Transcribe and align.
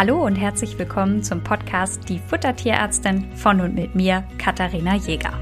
Hallo 0.00 0.24
und 0.24 0.36
herzlich 0.36 0.78
willkommen 0.78 1.22
zum 1.22 1.44
Podcast 1.44 2.08
Die 2.08 2.20
Futtertierärztin 2.20 3.36
von 3.36 3.60
und 3.60 3.74
mit 3.74 3.94
mir, 3.94 4.24
Katharina 4.38 4.96
Jäger. 4.96 5.34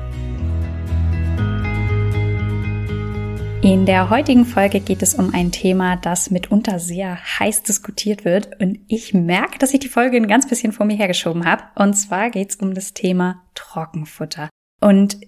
In 3.62 3.86
der 3.86 4.10
heutigen 4.10 4.44
Folge 4.44 4.80
geht 4.80 5.00
es 5.02 5.14
um 5.14 5.32
ein 5.32 5.52
Thema, 5.52 5.94
das 5.94 6.32
mitunter 6.32 6.80
sehr 6.80 7.20
heiß 7.38 7.62
diskutiert 7.62 8.24
wird 8.24 8.60
und 8.60 8.80
ich 8.88 9.14
merke, 9.14 9.60
dass 9.60 9.74
ich 9.74 9.78
die 9.78 9.88
Folge 9.88 10.16
ein 10.16 10.26
ganz 10.26 10.48
bisschen 10.48 10.72
vor 10.72 10.86
mir 10.86 10.96
hergeschoben 10.96 11.44
habe. 11.44 11.62
Und 11.76 11.94
zwar 11.94 12.28
geht 12.30 12.50
es 12.50 12.56
um 12.56 12.74
das 12.74 12.94
Thema 12.94 13.44
Trockenfutter. 13.54 14.48
Und 14.80 15.18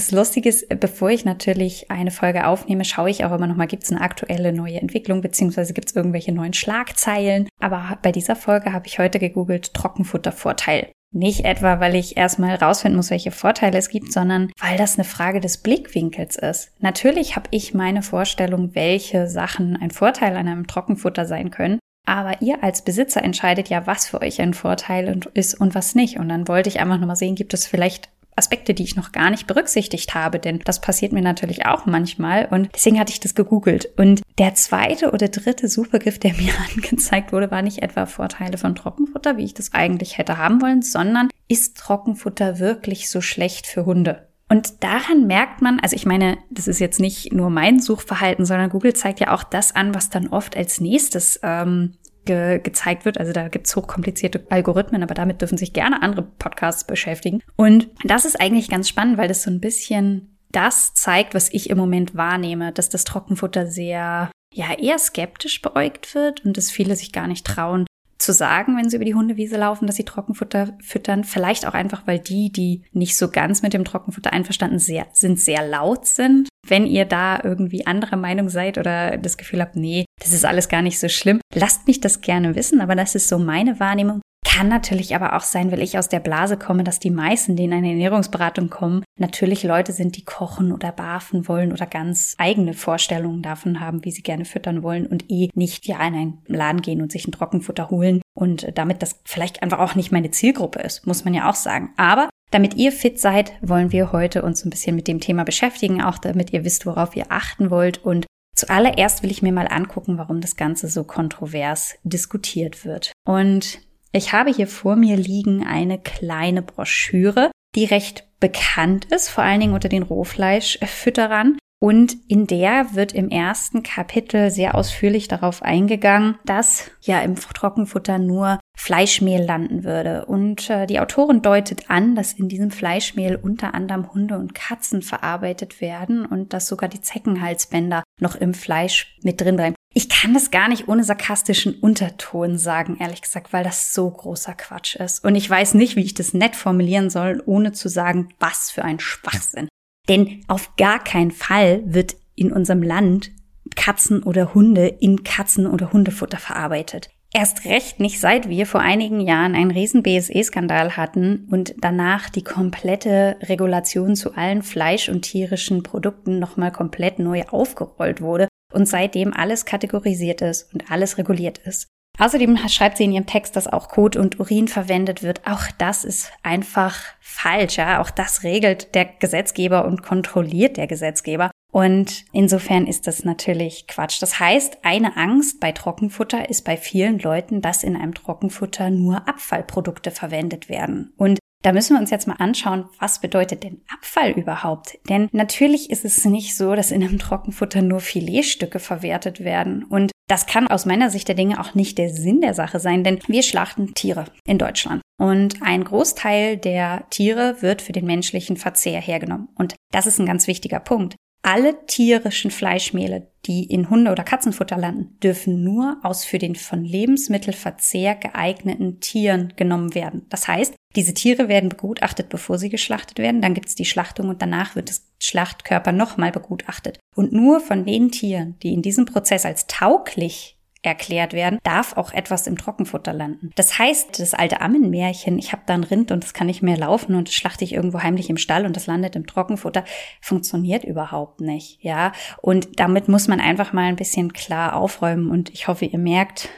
das 0.00 0.12
Lustige 0.12 0.48
ist, 0.48 0.66
bevor 0.80 1.10
ich 1.10 1.26
natürlich 1.26 1.90
eine 1.90 2.10
Folge 2.10 2.46
aufnehme, 2.46 2.86
schaue 2.86 3.10
ich 3.10 3.26
auch 3.26 3.32
immer 3.32 3.46
noch 3.46 3.56
mal, 3.56 3.66
gibt 3.66 3.84
es 3.84 3.90
eine 3.90 4.00
aktuelle 4.00 4.50
neue 4.50 4.80
Entwicklung, 4.80 5.20
beziehungsweise 5.20 5.74
gibt 5.74 5.90
es 5.90 5.96
irgendwelche 5.96 6.32
neuen 6.32 6.54
Schlagzeilen. 6.54 7.46
Aber 7.60 7.98
bei 8.00 8.10
dieser 8.10 8.34
Folge 8.34 8.72
habe 8.72 8.86
ich 8.86 8.98
heute 8.98 9.18
gegoogelt 9.18 9.74
Trockenfuttervorteil. 9.74 10.90
Nicht 11.12 11.44
etwa, 11.44 11.80
weil 11.80 11.96
ich 11.96 12.16
erstmal 12.16 12.54
rausfinden 12.54 12.96
muss, 12.96 13.10
welche 13.10 13.30
Vorteile 13.30 13.76
es 13.76 13.90
gibt, 13.90 14.10
sondern 14.10 14.50
weil 14.58 14.78
das 14.78 14.94
eine 14.94 15.04
Frage 15.04 15.38
des 15.38 15.58
Blickwinkels 15.58 16.36
ist. 16.36 16.72
Natürlich 16.78 17.36
habe 17.36 17.48
ich 17.50 17.74
meine 17.74 18.00
Vorstellung, 18.00 18.74
welche 18.74 19.26
Sachen 19.26 19.76
ein 19.76 19.90
Vorteil 19.90 20.34
an 20.34 20.48
einem 20.48 20.66
Trockenfutter 20.66 21.26
sein 21.26 21.50
können. 21.50 21.78
Aber 22.06 22.40
ihr 22.40 22.64
als 22.64 22.82
Besitzer 22.82 23.22
entscheidet 23.22 23.68
ja, 23.68 23.86
was 23.86 24.06
für 24.06 24.22
euch 24.22 24.40
ein 24.40 24.54
Vorteil 24.54 25.20
ist 25.34 25.60
und 25.60 25.74
was 25.74 25.94
nicht. 25.94 26.18
Und 26.18 26.30
dann 26.30 26.48
wollte 26.48 26.70
ich 26.70 26.80
einfach 26.80 26.98
nochmal 26.98 27.16
sehen, 27.16 27.34
gibt 27.34 27.52
es 27.52 27.66
vielleicht 27.66 28.08
Aspekte, 28.36 28.74
die 28.74 28.84
ich 28.84 28.96
noch 28.96 29.12
gar 29.12 29.30
nicht 29.30 29.46
berücksichtigt 29.46 30.14
habe, 30.14 30.38
denn 30.38 30.60
das 30.64 30.80
passiert 30.80 31.12
mir 31.12 31.22
natürlich 31.22 31.66
auch 31.66 31.86
manchmal 31.86 32.46
und 32.46 32.70
deswegen 32.74 32.98
hatte 32.98 33.12
ich 33.12 33.20
das 33.20 33.34
gegoogelt. 33.34 33.90
Und 33.96 34.22
der 34.38 34.54
zweite 34.54 35.10
oder 35.12 35.28
dritte 35.28 35.68
Suchbegriff, 35.68 36.18
der 36.18 36.34
mir 36.34 36.52
angezeigt 36.74 37.32
wurde, 37.32 37.50
war 37.50 37.62
nicht 37.62 37.82
etwa 37.82 38.06
Vorteile 38.06 38.58
von 38.58 38.74
Trockenfutter, 38.74 39.36
wie 39.36 39.44
ich 39.44 39.54
das 39.54 39.74
eigentlich 39.74 40.18
hätte 40.18 40.38
haben 40.38 40.62
wollen, 40.62 40.82
sondern 40.82 41.28
ist 41.48 41.76
Trockenfutter 41.76 42.58
wirklich 42.58 43.10
so 43.10 43.20
schlecht 43.20 43.66
für 43.66 43.84
Hunde? 43.84 44.26
Und 44.50 44.82
daran 44.82 45.28
merkt 45.28 45.62
man, 45.62 45.78
also 45.78 45.94
ich 45.94 46.06
meine, 46.06 46.36
das 46.50 46.66
ist 46.66 46.80
jetzt 46.80 46.98
nicht 46.98 47.32
nur 47.32 47.50
mein 47.50 47.78
Suchverhalten, 47.78 48.44
sondern 48.44 48.68
Google 48.68 48.94
zeigt 48.94 49.20
ja 49.20 49.32
auch 49.32 49.44
das 49.44 49.76
an, 49.76 49.94
was 49.94 50.10
dann 50.10 50.26
oft 50.26 50.56
als 50.56 50.80
nächstes 50.80 51.38
ähm, 51.44 51.94
ge 52.24 52.60
gezeigt 52.60 53.04
wird. 53.04 53.18
Also 53.18 53.32
da 53.32 53.48
gibt's 53.48 53.74
hochkomplizierte 53.74 54.46
Algorithmen, 54.50 55.02
aber 55.02 55.14
damit 55.14 55.40
dürfen 55.40 55.58
sich 55.58 55.72
gerne 55.72 56.02
andere 56.02 56.22
Podcasts 56.22 56.84
beschäftigen. 56.84 57.42
Und 57.56 57.88
das 58.04 58.24
ist 58.24 58.40
eigentlich 58.40 58.68
ganz 58.68 58.88
spannend, 58.88 59.18
weil 59.18 59.28
das 59.28 59.42
so 59.42 59.50
ein 59.50 59.60
bisschen 59.60 60.36
das 60.52 60.94
zeigt, 60.94 61.34
was 61.34 61.52
ich 61.52 61.70
im 61.70 61.78
Moment 61.78 62.16
wahrnehme, 62.16 62.72
dass 62.72 62.88
das 62.88 63.04
Trockenfutter 63.04 63.66
sehr, 63.66 64.30
ja, 64.52 64.72
eher 64.76 64.98
skeptisch 64.98 65.62
beäugt 65.62 66.14
wird 66.14 66.44
und 66.44 66.56
dass 66.56 66.70
viele 66.70 66.96
sich 66.96 67.12
gar 67.12 67.28
nicht 67.28 67.46
trauen, 67.46 67.86
zu 68.20 68.32
sagen, 68.32 68.76
wenn 68.76 68.90
sie 68.90 68.96
über 68.96 69.04
die 69.04 69.14
Hundewiese 69.14 69.56
laufen, 69.56 69.86
dass 69.86 69.96
sie 69.96 70.04
Trockenfutter 70.04 70.76
füttern. 70.82 71.24
Vielleicht 71.24 71.66
auch 71.66 71.74
einfach, 71.74 72.06
weil 72.06 72.18
die, 72.18 72.52
die 72.52 72.82
nicht 72.92 73.16
so 73.16 73.30
ganz 73.30 73.62
mit 73.62 73.72
dem 73.72 73.84
Trockenfutter 73.84 74.32
einverstanden 74.32 74.78
sehr, 74.78 75.06
sind, 75.12 75.40
sehr 75.40 75.66
laut 75.66 76.06
sind. 76.06 76.49
Wenn 76.66 76.86
ihr 76.86 77.04
da 77.04 77.40
irgendwie 77.42 77.86
anderer 77.86 78.16
Meinung 78.16 78.48
seid 78.48 78.78
oder 78.78 79.16
das 79.16 79.36
Gefühl 79.36 79.60
habt, 79.60 79.76
nee, 79.76 80.04
das 80.20 80.32
ist 80.32 80.44
alles 80.44 80.68
gar 80.68 80.82
nicht 80.82 81.00
so 81.00 81.08
schlimm, 81.08 81.40
lasst 81.54 81.86
mich 81.86 82.00
das 82.00 82.20
gerne 82.20 82.54
wissen, 82.54 82.80
aber 82.80 82.94
das 82.94 83.14
ist 83.14 83.28
so 83.28 83.38
meine 83.38 83.80
Wahrnehmung. 83.80 84.20
Kann 84.44 84.68
natürlich 84.68 85.14
aber 85.14 85.36
auch 85.36 85.42
sein, 85.42 85.70
weil 85.70 85.82
ich 85.82 85.96
aus 85.96 86.08
der 86.08 86.18
Blase 86.18 86.56
komme, 86.56 86.82
dass 86.82 86.98
die 86.98 87.10
meisten, 87.10 87.56
die 87.56 87.64
in 87.64 87.72
eine 87.72 87.90
Ernährungsberatung 87.90 88.68
kommen, 88.68 89.04
natürlich 89.18 89.62
Leute 89.62 89.92
sind, 89.92 90.16
die 90.16 90.24
kochen 90.24 90.72
oder 90.72 90.92
barfen 90.92 91.46
wollen 91.46 91.72
oder 91.72 91.86
ganz 91.86 92.34
eigene 92.38 92.74
Vorstellungen 92.74 93.42
davon 93.42 93.80
haben, 93.80 94.04
wie 94.04 94.10
sie 94.10 94.22
gerne 94.22 94.44
füttern 94.44 94.82
wollen 94.82 95.06
und 95.06 95.30
eh 95.30 95.50
nicht 95.54 95.86
ja 95.86 95.96
in 96.06 96.14
einen 96.14 96.38
Laden 96.46 96.82
gehen 96.82 97.00
und 97.00 97.12
sich 97.12 97.28
ein 97.28 97.32
Trockenfutter 97.32 97.90
holen 97.90 98.22
und 98.34 98.76
damit 98.76 99.02
das 99.02 99.20
vielleicht 99.24 99.62
einfach 99.62 99.78
auch 99.78 99.94
nicht 99.94 100.10
meine 100.10 100.30
Zielgruppe 100.30 100.80
ist, 100.80 101.06
muss 101.06 101.24
man 101.24 101.34
ja 101.34 101.48
auch 101.48 101.54
sagen. 101.54 101.92
Aber 101.96 102.28
damit 102.50 102.74
ihr 102.74 102.92
fit 102.92 103.20
seid, 103.20 103.52
wollen 103.62 103.92
wir 103.92 104.12
heute 104.12 104.42
uns 104.42 104.64
ein 104.64 104.70
bisschen 104.70 104.96
mit 104.96 105.08
dem 105.08 105.20
Thema 105.20 105.44
beschäftigen, 105.44 106.02
auch 106.02 106.18
damit 106.18 106.52
ihr 106.52 106.64
wisst, 106.64 106.86
worauf 106.86 107.16
ihr 107.16 107.26
achten 107.28 107.70
wollt 107.70 108.04
und 108.04 108.26
Zuallererst 108.56 109.22
will 109.22 109.30
ich 109.30 109.40
mir 109.40 109.52
mal 109.52 109.68
angucken, 109.68 110.18
warum 110.18 110.42
das 110.42 110.54
Ganze 110.54 110.88
so 110.88 111.04
kontrovers 111.04 111.94
diskutiert 112.02 112.84
wird. 112.84 113.10
Und 113.24 113.78
ich 114.12 114.34
habe 114.34 114.50
hier 114.50 114.66
vor 114.66 114.96
mir 114.96 115.16
liegen 115.16 115.66
eine 115.66 115.98
kleine 115.98 116.60
Broschüre, 116.60 117.50
die 117.74 117.86
recht 117.86 118.26
bekannt 118.38 119.06
ist, 119.06 119.30
vor 119.30 119.44
allen 119.44 119.60
Dingen 119.60 119.72
unter 119.72 119.88
den 119.88 120.02
Rohfleischfütterern. 120.02 121.56
Und 121.82 122.14
in 122.28 122.46
der 122.46 122.94
wird 122.94 123.12
im 123.12 123.30
ersten 123.30 123.82
Kapitel 123.82 124.50
sehr 124.50 124.74
ausführlich 124.74 125.28
darauf 125.28 125.62
eingegangen, 125.62 126.38
dass 126.44 126.90
ja 127.00 127.22
im 127.22 127.36
Trockenfutter 127.36 128.18
nur 128.18 128.60
Fleischmehl 128.76 129.42
landen 129.42 129.82
würde. 129.82 130.26
Und 130.26 130.68
äh, 130.68 130.86
die 130.86 131.00
Autorin 131.00 131.40
deutet 131.40 131.88
an, 131.88 132.14
dass 132.14 132.34
in 132.34 132.50
diesem 132.50 132.70
Fleischmehl 132.70 133.34
unter 133.34 133.74
anderem 133.74 134.12
Hunde 134.12 134.36
und 134.36 134.54
Katzen 134.54 135.00
verarbeitet 135.00 135.80
werden 135.80 136.26
und 136.26 136.52
dass 136.52 136.66
sogar 136.66 136.90
die 136.90 137.00
Zeckenhalsbänder 137.00 138.02
noch 138.20 138.34
im 138.34 138.52
Fleisch 138.52 139.16
mit 139.22 139.40
drin 139.40 139.56
bleiben. 139.56 139.74
Ich 139.94 140.10
kann 140.10 140.34
das 140.34 140.50
gar 140.50 140.68
nicht 140.68 140.86
ohne 140.86 141.02
sarkastischen 141.02 141.74
Unterton 141.74 142.58
sagen, 142.58 142.98
ehrlich 143.00 143.22
gesagt, 143.22 143.54
weil 143.54 143.64
das 143.64 143.94
so 143.94 144.08
großer 144.10 144.52
Quatsch 144.52 144.96
ist. 144.96 145.24
Und 145.24 145.34
ich 145.34 145.48
weiß 145.48 145.74
nicht, 145.74 145.96
wie 145.96 146.04
ich 146.04 146.14
das 146.14 146.34
nett 146.34 146.56
formulieren 146.56 147.08
soll, 147.08 147.42
ohne 147.46 147.72
zu 147.72 147.88
sagen, 147.88 148.28
was 148.38 148.70
für 148.70 148.84
ein 148.84 149.00
Schwachsinn. 149.00 149.68
Denn 150.08 150.44
auf 150.48 150.76
gar 150.76 151.02
keinen 151.02 151.30
Fall 151.30 151.82
wird 151.84 152.16
in 152.34 152.52
unserem 152.52 152.82
Land 152.82 153.30
Katzen 153.76 154.22
oder 154.22 154.54
Hunde 154.54 154.86
in 154.86 155.22
Katzen- 155.22 155.66
oder 155.66 155.92
Hundefutter 155.92 156.38
verarbeitet. 156.38 157.10
Erst 157.32 157.64
recht 157.64 158.00
nicht, 158.00 158.18
seit 158.18 158.48
wir 158.48 158.66
vor 158.66 158.80
einigen 158.80 159.20
Jahren 159.20 159.54
einen 159.54 159.70
riesen 159.70 160.02
BSE-Skandal 160.02 160.96
hatten 160.96 161.46
und 161.48 161.74
danach 161.78 162.28
die 162.28 162.42
komplette 162.42 163.36
Regulation 163.42 164.16
zu 164.16 164.34
allen 164.34 164.62
Fleisch- 164.62 165.08
und 165.08 165.22
tierischen 165.22 165.84
Produkten 165.84 166.40
nochmal 166.40 166.72
komplett 166.72 167.20
neu 167.20 167.44
aufgerollt 167.44 168.20
wurde 168.20 168.48
und 168.72 168.88
seitdem 168.88 169.32
alles 169.32 169.64
kategorisiert 169.64 170.42
ist 170.42 170.74
und 170.74 170.90
alles 170.90 171.18
reguliert 171.18 171.58
ist. 171.58 171.86
Außerdem 172.18 172.58
schreibt 172.68 172.98
sie 172.98 173.04
in 173.04 173.12
ihrem 173.12 173.26
Text, 173.26 173.56
dass 173.56 173.66
auch 173.66 173.88
Kot 173.88 174.16
und 174.16 174.38
Urin 174.38 174.68
verwendet 174.68 175.22
wird. 175.22 175.46
Auch 175.46 175.64
das 175.78 176.04
ist 176.04 176.30
einfach 176.42 176.96
falsch. 177.20 177.78
Ja? 177.78 178.00
Auch 178.00 178.10
das 178.10 178.42
regelt 178.42 178.94
der 178.94 179.06
Gesetzgeber 179.06 179.86
und 179.86 180.02
kontrolliert 180.02 180.76
der 180.76 180.86
Gesetzgeber. 180.86 181.50
Und 181.72 182.24
insofern 182.32 182.86
ist 182.86 183.06
das 183.06 183.24
natürlich 183.24 183.86
Quatsch. 183.86 184.20
Das 184.20 184.40
heißt, 184.40 184.78
eine 184.82 185.16
Angst 185.16 185.60
bei 185.60 185.72
Trockenfutter 185.72 186.50
ist 186.50 186.64
bei 186.64 186.76
vielen 186.76 187.18
Leuten, 187.20 187.62
dass 187.62 187.84
in 187.84 187.96
einem 187.96 188.14
Trockenfutter 188.14 188.90
nur 188.90 189.28
Abfallprodukte 189.28 190.10
verwendet 190.10 190.68
werden. 190.68 191.12
Und 191.16 191.38
da 191.62 191.72
müssen 191.72 191.94
wir 191.94 192.00
uns 192.00 192.10
jetzt 192.10 192.26
mal 192.26 192.36
anschauen, 192.38 192.86
was 192.98 193.20
bedeutet 193.20 193.64
denn 193.64 193.82
Abfall 193.92 194.30
überhaupt? 194.30 194.98
Denn 195.08 195.28
natürlich 195.32 195.90
ist 195.90 196.06
es 196.06 196.24
nicht 196.24 196.56
so, 196.56 196.74
dass 196.74 196.90
in 196.90 197.02
einem 197.02 197.18
Trockenfutter 197.18 197.82
nur 197.82 198.00
Filetstücke 198.00 198.78
verwertet 198.78 199.44
werden. 199.44 199.84
Und 199.84 200.10
das 200.30 200.46
kann 200.46 200.68
aus 200.68 200.86
meiner 200.86 201.10
Sicht 201.10 201.26
der 201.26 201.34
Dinge 201.34 201.58
auch 201.60 201.74
nicht 201.74 201.98
der 201.98 202.08
Sinn 202.08 202.40
der 202.40 202.54
Sache 202.54 202.78
sein, 202.78 203.02
denn 203.02 203.18
wir 203.26 203.42
schlachten 203.42 203.94
Tiere 203.94 204.26
in 204.46 204.58
Deutschland. 204.58 205.02
Und 205.18 205.60
ein 205.60 205.82
Großteil 205.82 206.56
der 206.56 207.04
Tiere 207.10 207.56
wird 207.60 207.82
für 207.82 207.92
den 207.92 208.06
menschlichen 208.06 208.56
Verzehr 208.56 209.00
hergenommen. 209.00 209.48
Und 209.56 209.74
das 209.90 210.06
ist 210.06 210.20
ein 210.20 210.26
ganz 210.26 210.46
wichtiger 210.46 210.78
Punkt. 210.78 211.16
Alle 211.42 211.86
tierischen 211.86 212.50
Fleischmehle, 212.50 213.28
die 213.46 213.64
in 213.64 213.88
Hunde- 213.88 214.12
oder 214.12 214.24
Katzenfutter 214.24 214.76
landen, 214.76 215.18
dürfen 215.22 215.64
nur 215.64 215.96
aus 216.02 216.24
für 216.24 216.38
den 216.38 216.54
von 216.54 216.84
Lebensmittelverzehr 216.84 218.14
geeigneten 218.14 219.00
Tieren 219.00 219.54
genommen 219.56 219.94
werden. 219.94 220.26
Das 220.28 220.48
heißt, 220.48 220.74
diese 220.96 221.14
Tiere 221.14 221.48
werden 221.48 221.70
begutachtet, 221.70 222.28
bevor 222.28 222.58
sie 222.58 222.68
geschlachtet 222.68 223.18
werden. 223.18 223.40
Dann 223.40 223.54
gibt 223.54 223.68
es 223.68 223.74
die 223.74 223.86
Schlachtung 223.86 224.28
und 224.28 224.42
danach 224.42 224.76
wird 224.76 224.90
das 224.90 225.06
Schlachtkörper 225.18 225.92
nochmal 225.92 226.32
begutachtet. 226.32 226.98
Und 227.16 227.32
nur 227.32 227.60
von 227.60 227.86
den 227.86 228.10
Tieren, 228.10 228.56
die 228.62 228.74
in 228.74 228.82
diesem 228.82 229.06
Prozess 229.06 229.46
als 229.46 229.66
tauglich 229.66 230.58
erklärt 230.82 231.34
werden, 231.34 231.58
darf 231.62 231.96
auch 231.96 232.12
etwas 232.12 232.46
im 232.46 232.56
Trockenfutter 232.56 233.12
landen. 233.12 233.50
Das 233.54 233.78
heißt, 233.78 234.18
das 234.18 234.32
alte 234.32 234.60
Ammenmärchen, 234.62 235.38
ich 235.38 235.52
habe 235.52 235.62
da 235.66 235.74
ein 235.74 235.84
Rind 235.84 236.10
und 236.10 236.24
es 236.24 236.32
kann 236.32 236.46
nicht 236.46 236.62
mehr 236.62 236.78
laufen 236.78 237.14
und 237.14 237.28
das 237.28 237.34
schlachte 237.34 237.64
ich 237.64 237.74
irgendwo 237.74 238.02
heimlich 238.02 238.30
im 238.30 238.38
Stall 238.38 238.64
und 238.64 238.76
das 238.76 238.86
landet 238.86 239.14
im 239.14 239.26
Trockenfutter, 239.26 239.84
funktioniert 240.22 240.84
überhaupt 240.84 241.40
nicht, 241.40 241.82
ja. 241.82 242.12
Und 242.40 242.80
damit 242.80 243.08
muss 243.08 243.28
man 243.28 243.40
einfach 243.40 243.72
mal 243.72 243.88
ein 243.88 243.96
bisschen 243.96 244.32
klar 244.32 244.74
aufräumen 244.74 245.30
und 245.30 245.50
ich 245.50 245.68
hoffe, 245.68 245.84
ihr 245.84 245.98
merkt, 245.98 246.48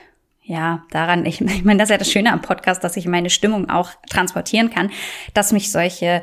ja, 0.42 0.84
daran, 0.90 1.26
ich, 1.26 1.40
ich 1.40 1.64
meine, 1.64 1.78
das 1.78 1.88
ist 1.88 1.92
ja 1.92 1.98
das 1.98 2.10
Schöne 2.10 2.32
am 2.32 2.42
Podcast, 2.42 2.84
dass 2.84 2.96
ich 2.96 3.06
meine 3.06 3.30
Stimmung 3.30 3.70
auch 3.70 3.90
transportieren 4.08 4.70
kann, 4.70 4.90
dass 5.34 5.52
mich 5.52 5.72
solche 5.72 6.22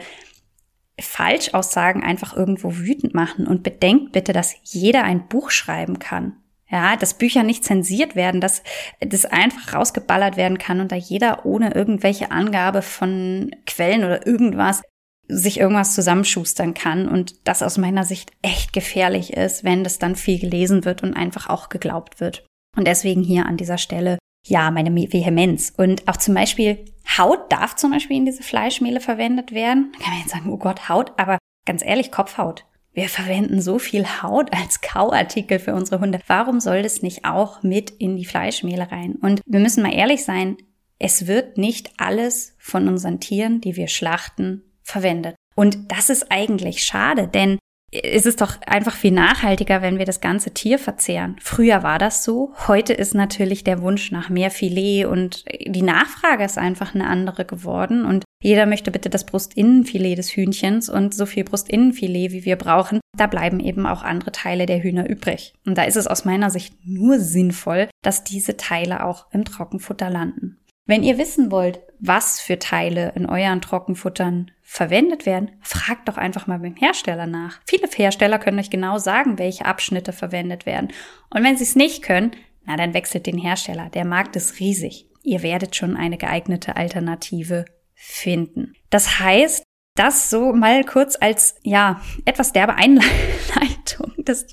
Falschaussagen 0.99 2.03
einfach 2.03 2.35
irgendwo 2.35 2.75
wütend 2.75 3.13
machen 3.13 3.47
und 3.47 3.63
bedenkt 3.63 4.11
bitte, 4.11 4.33
dass 4.33 4.55
jeder 4.63 5.03
ein 5.03 5.27
Buch 5.27 5.49
schreiben 5.49 5.99
kann. 5.99 6.35
Ja, 6.71 6.95
dass 6.95 7.15
Bücher 7.15 7.43
nicht 7.43 7.65
zensiert 7.65 8.15
werden, 8.15 8.41
dass 8.41 8.61
das 8.99 9.25
einfach 9.25 9.73
rausgeballert 9.73 10.37
werden 10.37 10.59
kann 10.59 10.81
und 10.81 10.91
da 10.91 10.95
jeder 10.95 11.45
ohne 11.45 11.73
irgendwelche 11.73 12.29
Angabe 12.29 12.83
von 12.83 13.55
Quellen 13.65 14.03
oder 14.03 14.27
irgendwas 14.27 14.83
sich 15.27 15.59
irgendwas 15.59 15.93
zusammenschustern 15.93 16.73
kann 16.73 17.07
und 17.07 17.47
das 17.47 17.61
aus 17.61 17.77
meiner 17.77 18.03
Sicht 18.03 18.31
echt 18.41 18.73
gefährlich 18.73 19.33
ist, 19.33 19.63
wenn 19.63 19.83
das 19.83 19.99
dann 19.99 20.15
viel 20.15 20.39
gelesen 20.39 20.85
wird 20.85 21.03
und 21.03 21.13
einfach 21.13 21.49
auch 21.49 21.69
geglaubt 21.69 22.19
wird. 22.19 22.45
Und 22.75 22.87
deswegen 22.87 23.21
hier 23.21 23.45
an 23.45 23.55
dieser 23.55 23.77
Stelle, 23.77 24.17
ja, 24.45 24.71
meine 24.71 24.93
Vehemenz. 24.95 25.71
Und 25.77 26.07
auch 26.07 26.17
zum 26.17 26.33
Beispiel 26.33 26.83
Haut 27.17 27.51
darf 27.51 27.75
zum 27.75 27.91
Beispiel 27.91 28.17
in 28.17 28.25
diese 28.25 28.43
Fleischmehle 28.43 28.99
verwendet 28.99 29.53
werden. 29.53 29.91
Da 29.93 30.03
kann 30.03 30.13
man 30.13 30.21
jetzt 30.21 30.31
sagen, 30.31 30.49
oh 30.51 30.57
Gott, 30.57 30.89
Haut, 30.89 31.13
aber 31.17 31.37
ganz 31.65 31.83
ehrlich, 31.85 32.11
Kopfhaut. 32.11 32.65
Wir 32.99 33.07
verwenden 33.07 33.61
so 33.61 33.79
viel 33.79 34.05
Haut 34.21 34.51
als 34.51 34.81
Kauartikel 34.81 35.57
für 35.57 35.73
unsere 35.73 36.01
Hunde. 36.01 36.19
Warum 36.27 36.59
soll 36.59 36.83
das 36.83 37.01
nicht 37.01 37.23
auch 37.23 37.63
mit 37.63 37.91
in 37.91 38.17
die 38.17 38.25
Fleischmehle 38.25 38.91
rein? 38.91 39.15
Und 39.21 39.39
wir 39.45 39.61
müssen 39.61 39.83
mal 39.83 39.93
ehrlich 39.93 40.25
sein, 40.25 40.57
es 40.99 41.25
wird 41.25 41.57
nicht 41.57 41.91
alles 41.95 42.57
von 42.59 42.89
unseren 42.89 43.21
Tieren, 43.21 43.61
die 43.61 43.77
wir 43.77 43.87
schlachten, 43.87 44.63
verwendet. 44.83 45.35
Und 45.55 45.93
das 45.93 46.09
ist 46.09 46.29
eigentlich 46.29 46.83
schade, 46.83 47.29
denn 47.29 47.57
es 47.89 48.25
ist 48.25 48.41
doch 48.41 48.59
einfach 48.67 48.95
viel 48.95 49.11
nachhaltiger, 49.11 49.81
wenn 49.81 49.97
wir 49.97 50.05
das 50.05 50.19
ganze 50.19 50.53
Tier 50.53 50.77
verzehren. 50.77 51.37
Früher 51.41 51.83
war 51.83 51.99
das 51.99 52.25
so. 52.25 52.53
Heute 52.67 52.91
ist 52.91 53.15
natürlich 53.15 53.63
der 53.63 53.81
Wunsch 53.81 54.11
nach 54.11 54.27
mehr 54.27 54.51
Filet 54.51 55.05
und 55.05 55.45
die 55.65 55.83
Nachfrage 55.83 56.43
ist 56.43 56.57
einfach 56.57 56.93
eine 56.93 57.07
andere 57.07 57.45
geworden. 57.45 58.03
Und 58.03 58.25
jeder 58.41 58.65
möchte 58.65 58.91
bitte 58.91 59.09
das 59.09 59.25
Brustinnenfilet 59.25 60.15
des 60.15 60.29
Hühnchens 60.29 60.89
und 60.89 61.13
so 61.13 61.25
viel 61.25 61.43
Brustinnenfilet, 61.43 62.31
wie 62.31 62.45
wir 62.45 62.55
brauchen. 62.55 63.01
Da 63.17 63.27
bleiben 63.27 63.59
eben 63.59 63.85
auch 63.85 64.01
andere 64.01 64.31
Teile 64.31 64.65
der 64.65 64.81
Hühner 64.81 65.09
übrig. 65.09 65.53
Und 65.65 65.77
da 65.77 65.83
ist 65.83 65.97
es 65.97 66.07
aus 66.07 66.23
meiner 66.23 66.49
Sicht 66.49 66.73
nur 66.85 67.19
sinnvoll, 67.19 67.89
dass 68.01 68.23
diese 68.23 68.55
Teile 68.55 69.03
auch 69.03 69.27
im 69.31 69.43
Trockenfutter 69.43 70.09
landen. 70.09 70.57
Wenn 70.85 71.03
ihr 71.03 71.17
wissen 71.17 71.51
wollt, 71.51 71.81
was 71.99 72.39
für 72.39 72.57
Teile 72.57 73.11
in 73.15 73.25
euren 73.25 73.61
Trockenfuttern 73.61 74.51
verwendet 74.63 75.25
werden, 75.25 75.51
fragt 75.61 76.07
doch 76.07 76.17
einfach 76.17 76.47
mal 76.47 76.59
beim 76.59 76.75
Hersteller 76.75 77.27
nach. 77.27 77.59
Viele 77.67 77.87
Hersteller 77.93 78.39
können 78.39 78.57
euch 78.57 78.69
genau 78.69 78.97
sagen, 78.97 79.37
welche 79.37 79.65
Abschnitte 79.65 80.13
verwendet 80.13 80.65
werden. 80.65 80.91
Und 81.29 81.43
wenn 81.43 81.57
sie 81.57 81.63
es 81.63 81.75
nicht 81.75 82.03
können, 82.03 82.31
na 82.65 82.77
dann 82.77 82.93
wechselt 82.93 83.27
den 83.27 83.37
Hersteller. 83.37 83.89
Der 83.89 84.05
Markt 84.05 84.35
ist 84.35 84.59
riesig. 84.59 85.07
Ihr 85.23 85.43
werdet 85.43 85.75
schon 85.75 85.97
eine 85.97 86.17
geeignete 86.17 86.77
Alternative 86.77 87.65
finden. 88.01 88.73
Das 88.89 89.19
heißt, 89.19 89.63
das 89.95 90.29
so 90.29 90.53
mal 90.53 90.85
kurz 90.85 91.17
als 91.19 91.55
ja 91.61 92.01
etwas 92.23 92.53
derbe 92.53 92.75
Einleitung, 92.75 94.13
dass, 94.17 94.47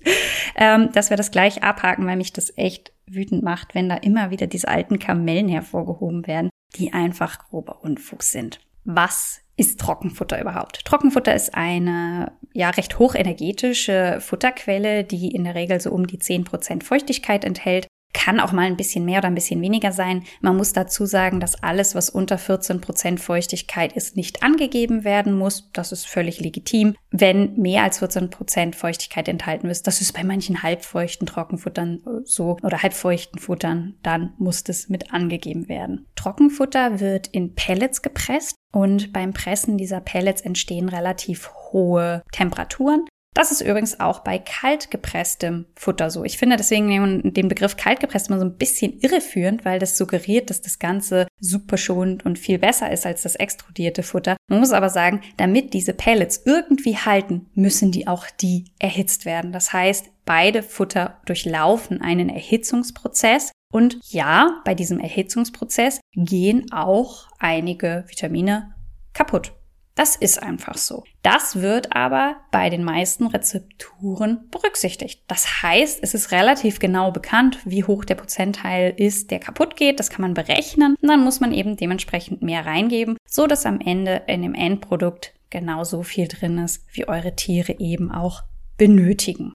ähm, 0.57 0.91
dass 0.93 1.11
wir 1.11 1.17
das 1.17 1.31
gleich 1.31 1.63
abhaken, 1.63 2.05
weil 2.07 2.17
mich 2.17 2.33
das 2.33 2.53
echt 2.59 2.93
wütend 3.07 3.45
macht, 3.45 3.75
wenn 3.77 3.89
da 3.89 3.95
immer 3.95 4.31
wieder 4.31 4.49
diese 4.49 4.67
alten 4.67 4.99
Kamellen 4.99 5.49
hervorgehoben 5.49 6.27
werden, 6.27 6.51
die 6.75 6.93
einfach 6.93 7.39
grober 7.49 7.85
Unfug 7.85 8.25
sind. 8.25 8.61
Was 8.85 9.41
ist 9.57 9.79
Trockenfutter 9.79 10.41
überhaupt? 10.41 10.85
Trockenfutter 10.85 11.35
ist 11.35 11.55
eine 11.55 12.33
ja 12.53 12.71
recht 12.71 12.99
hochenergetische 12.99 14.19
Futterquelle, 14.21 15.05
die 15.05 15.31
in 15.31 15.45
der 15.45 15.55
Regel 15.55 15.81
so 15.81 15.93
um 15.93 16.09
die 16.09 16.19
10% 16.19 16.83
Feuchtigkeit 16.83 17.45
enthält 17.45 17.87
kann 18.17 18.41
auch 18.41 18.53
mal 18.53 18.63
ein 18.63 18.79
bisschen 18.79 19.05
mehr 19.05 19.19
oder 19.19 19.29
ein 19.29 19.35
bisschen 19.35 19.61
weniger 19.61 19.93
sein. 19.93 20.25
Man 20.41 20.57
muss 20.57 20.73
dazu 20.73 21.05
sagen, 21.05 21.39
dass 21.39 21.63
alles, 21.63 21.95
was 21.95 22.09
unter 22.09 22.39
14 22.39 22.81
Prozent 22.81 23.21
Feuchtigkeit 23.21 23.93
ist, 23.93 24.17
nicht 24.17 24.43
angegeben 24.43 25.05
werden 25.05 25.37
muss. 25.37 25.69
Das 25.75 25.93
ist 25.93 26.09
völlig 26.09 26.41
legitim. 26.41 26.97
Wenn 27.11 27.61
mehr 27.61 27.83
als 27.83 27.99
14 27.99 28.31
Prozent 28.31 28.75
Feuchtigkeit 28.75 29.29
enthalten 29.29 29.69
ist, 29.69 29.87
das 29.87 30.01
ist 30.01 30.15
bei 30.15 30.25
manchen 30.25 30.63
halbfeuchten 30.63 31.27
Trockenfuttern 31.27 32.01
so 32.25 32.57
oder 32.63 32.83
halbfeuchten 32.83 33.39
Futtern, 33.39 33.97
dann 34.03 34.33
muss 34.39 34.65
das 34.65 34.89
mit 34.89 35.13
angegeben 35.13 35.69
werden. 35.69 36.07
Trockenfutter 36.17 37.01
wird 37.01 37.27
in 37.27 37.55
Pellets 37.55 38.01
gepresst 38.01 38.57
und 38.73 39.13
beim 39.13 39.35
Pressen 39.35 39.77
dieser 39.77 40.01
Pellets 40.01 40.41
entstehen 40.41 40.89
relativ 40.89 41.51
hohe 41.71 42.23
Temperaturen. 42.33 43.05
Das 43.37 43.53
ist 43.53 43.61
übrigens 43.61 44.01
auch 44.01 44.21
bei 44.21 44.39
kaltgepresstem 44.39 45.67
Futter 45.75 46.09
so. 46.09 46.25
Ich 46.25 46.39
finde 46.39 46.57
deswegen 46.57 47.35
den 47.35 47.49
Begriff 47.49 47.77
kaltgepresst 47.77 48.29
immer 48.29 48.39
so 48.39 48.47
ein 48.47 48.57
bisschen 48.57 48.99
irreführend, 49.01 49.67
weil 49.67 49.79
das 49.79 49.99
suggeriert, 49.99 50.49
dass 50.49 50.63
das 50.63 50.79
Ganze 50.79 51.27
super 51.39 51.77
schonend 51.77 52.25
und 52.25 52.39
viel 52.39 52.59
besser 52.59 52.91
ist 52.91 53.05
als 53.05 53.25
das 53.25 53.37
extrudierte 53.37 54.03
Futter. 54.03 54.39
Man 54.49 54.61
muss 54.61 54.73
aber 54.73 54.89
sagen, 54.89 55.21
damit 55.37 55.75
diese 55.75 55.93
Pellets 55.93 56.45
irgendwie 56.47 56.97
halten, 56.97 57.51
müssen 57.53 57.93
die 57.93 58.09
auch 58.09 58.25
die 58.41 58.73
erhitzt 58.79 59.27
werden. 59.27 59.53
Das 59.53 59.71
heißt, 59.71 60.07
beide 60.25 60.63
Futter 60.63 61.21
durchlaufen 61.27 62.01
einen 62.01 62.31
Erhitzungsprozess. 62.31 63.53
Und 63.71 63.99
ja, 64.09 64.63
bei 64.65 64.75
diesem 64.75 64.99
Erhitzungsprozess 64.99 66.01
gehen 66.15 66.73
auch 66.73 67.27
einige 67.39 68.05
Vitamine 68.09 68.75
kaputt. 69.13 69.53
Das 69.97 70.15
ist 70.15 70.43
einfach 70.43 70.77
so. 70.77 71.05
Das 71.23 71.63
wird 71.63 71.97
aber 71.97 72.37
bei 72.51 72.69
den 72.69 72.85
meisten 72.85 73.27
Rezepturen 73.27 74.47
berücksichtigt. 74.51 75.23
Das 75.27 75.63
heißt, 75.63 76.01
es 76.03 76.13
ist 76.13 76.33
relativ 76.33 76.79
genau 76.79 77.11
bekannt, 77.11 77.59
wie 77.65 77.83
hoch 77.83 78.05
der 78.05 78.17
Prozentteil 78.17 78.93
ist, 78.95 79.31
der 79.31 79.41
kaputt 79.41 79.75
geht. 79.75 79.99
Das 79.99 80.11
kann 80.11 80.21
man 80.21 80.35
berechnen. 80.35 80.97
Und 81.01 81.09
dann 81.09 81.25
muss 81.25 81.41
man 81.41 81.55
eben 81.55 81.79
dementsprechend 81.79 82.43
mehr 82.43 82.67
reingeben, 82.67 83.17
so 83.27 83.47
dass 83.47 83.65
am 83.65 83.81
Ende 83.81 84.23
in 84.27 84.43
dem 84.43 84.55
Endprodukt 84.55 85.33
genauso 85.49 86.03
viel 86.03 86.29
drin 86.29 86.59
ist, 86.59 86.85
wie 86.93 87.09
eure 87.09 87.35
Tiere 87.35 87.77
eben 87.79 88.13
auch 88.13 88.43
benötigen. 88.77 89.55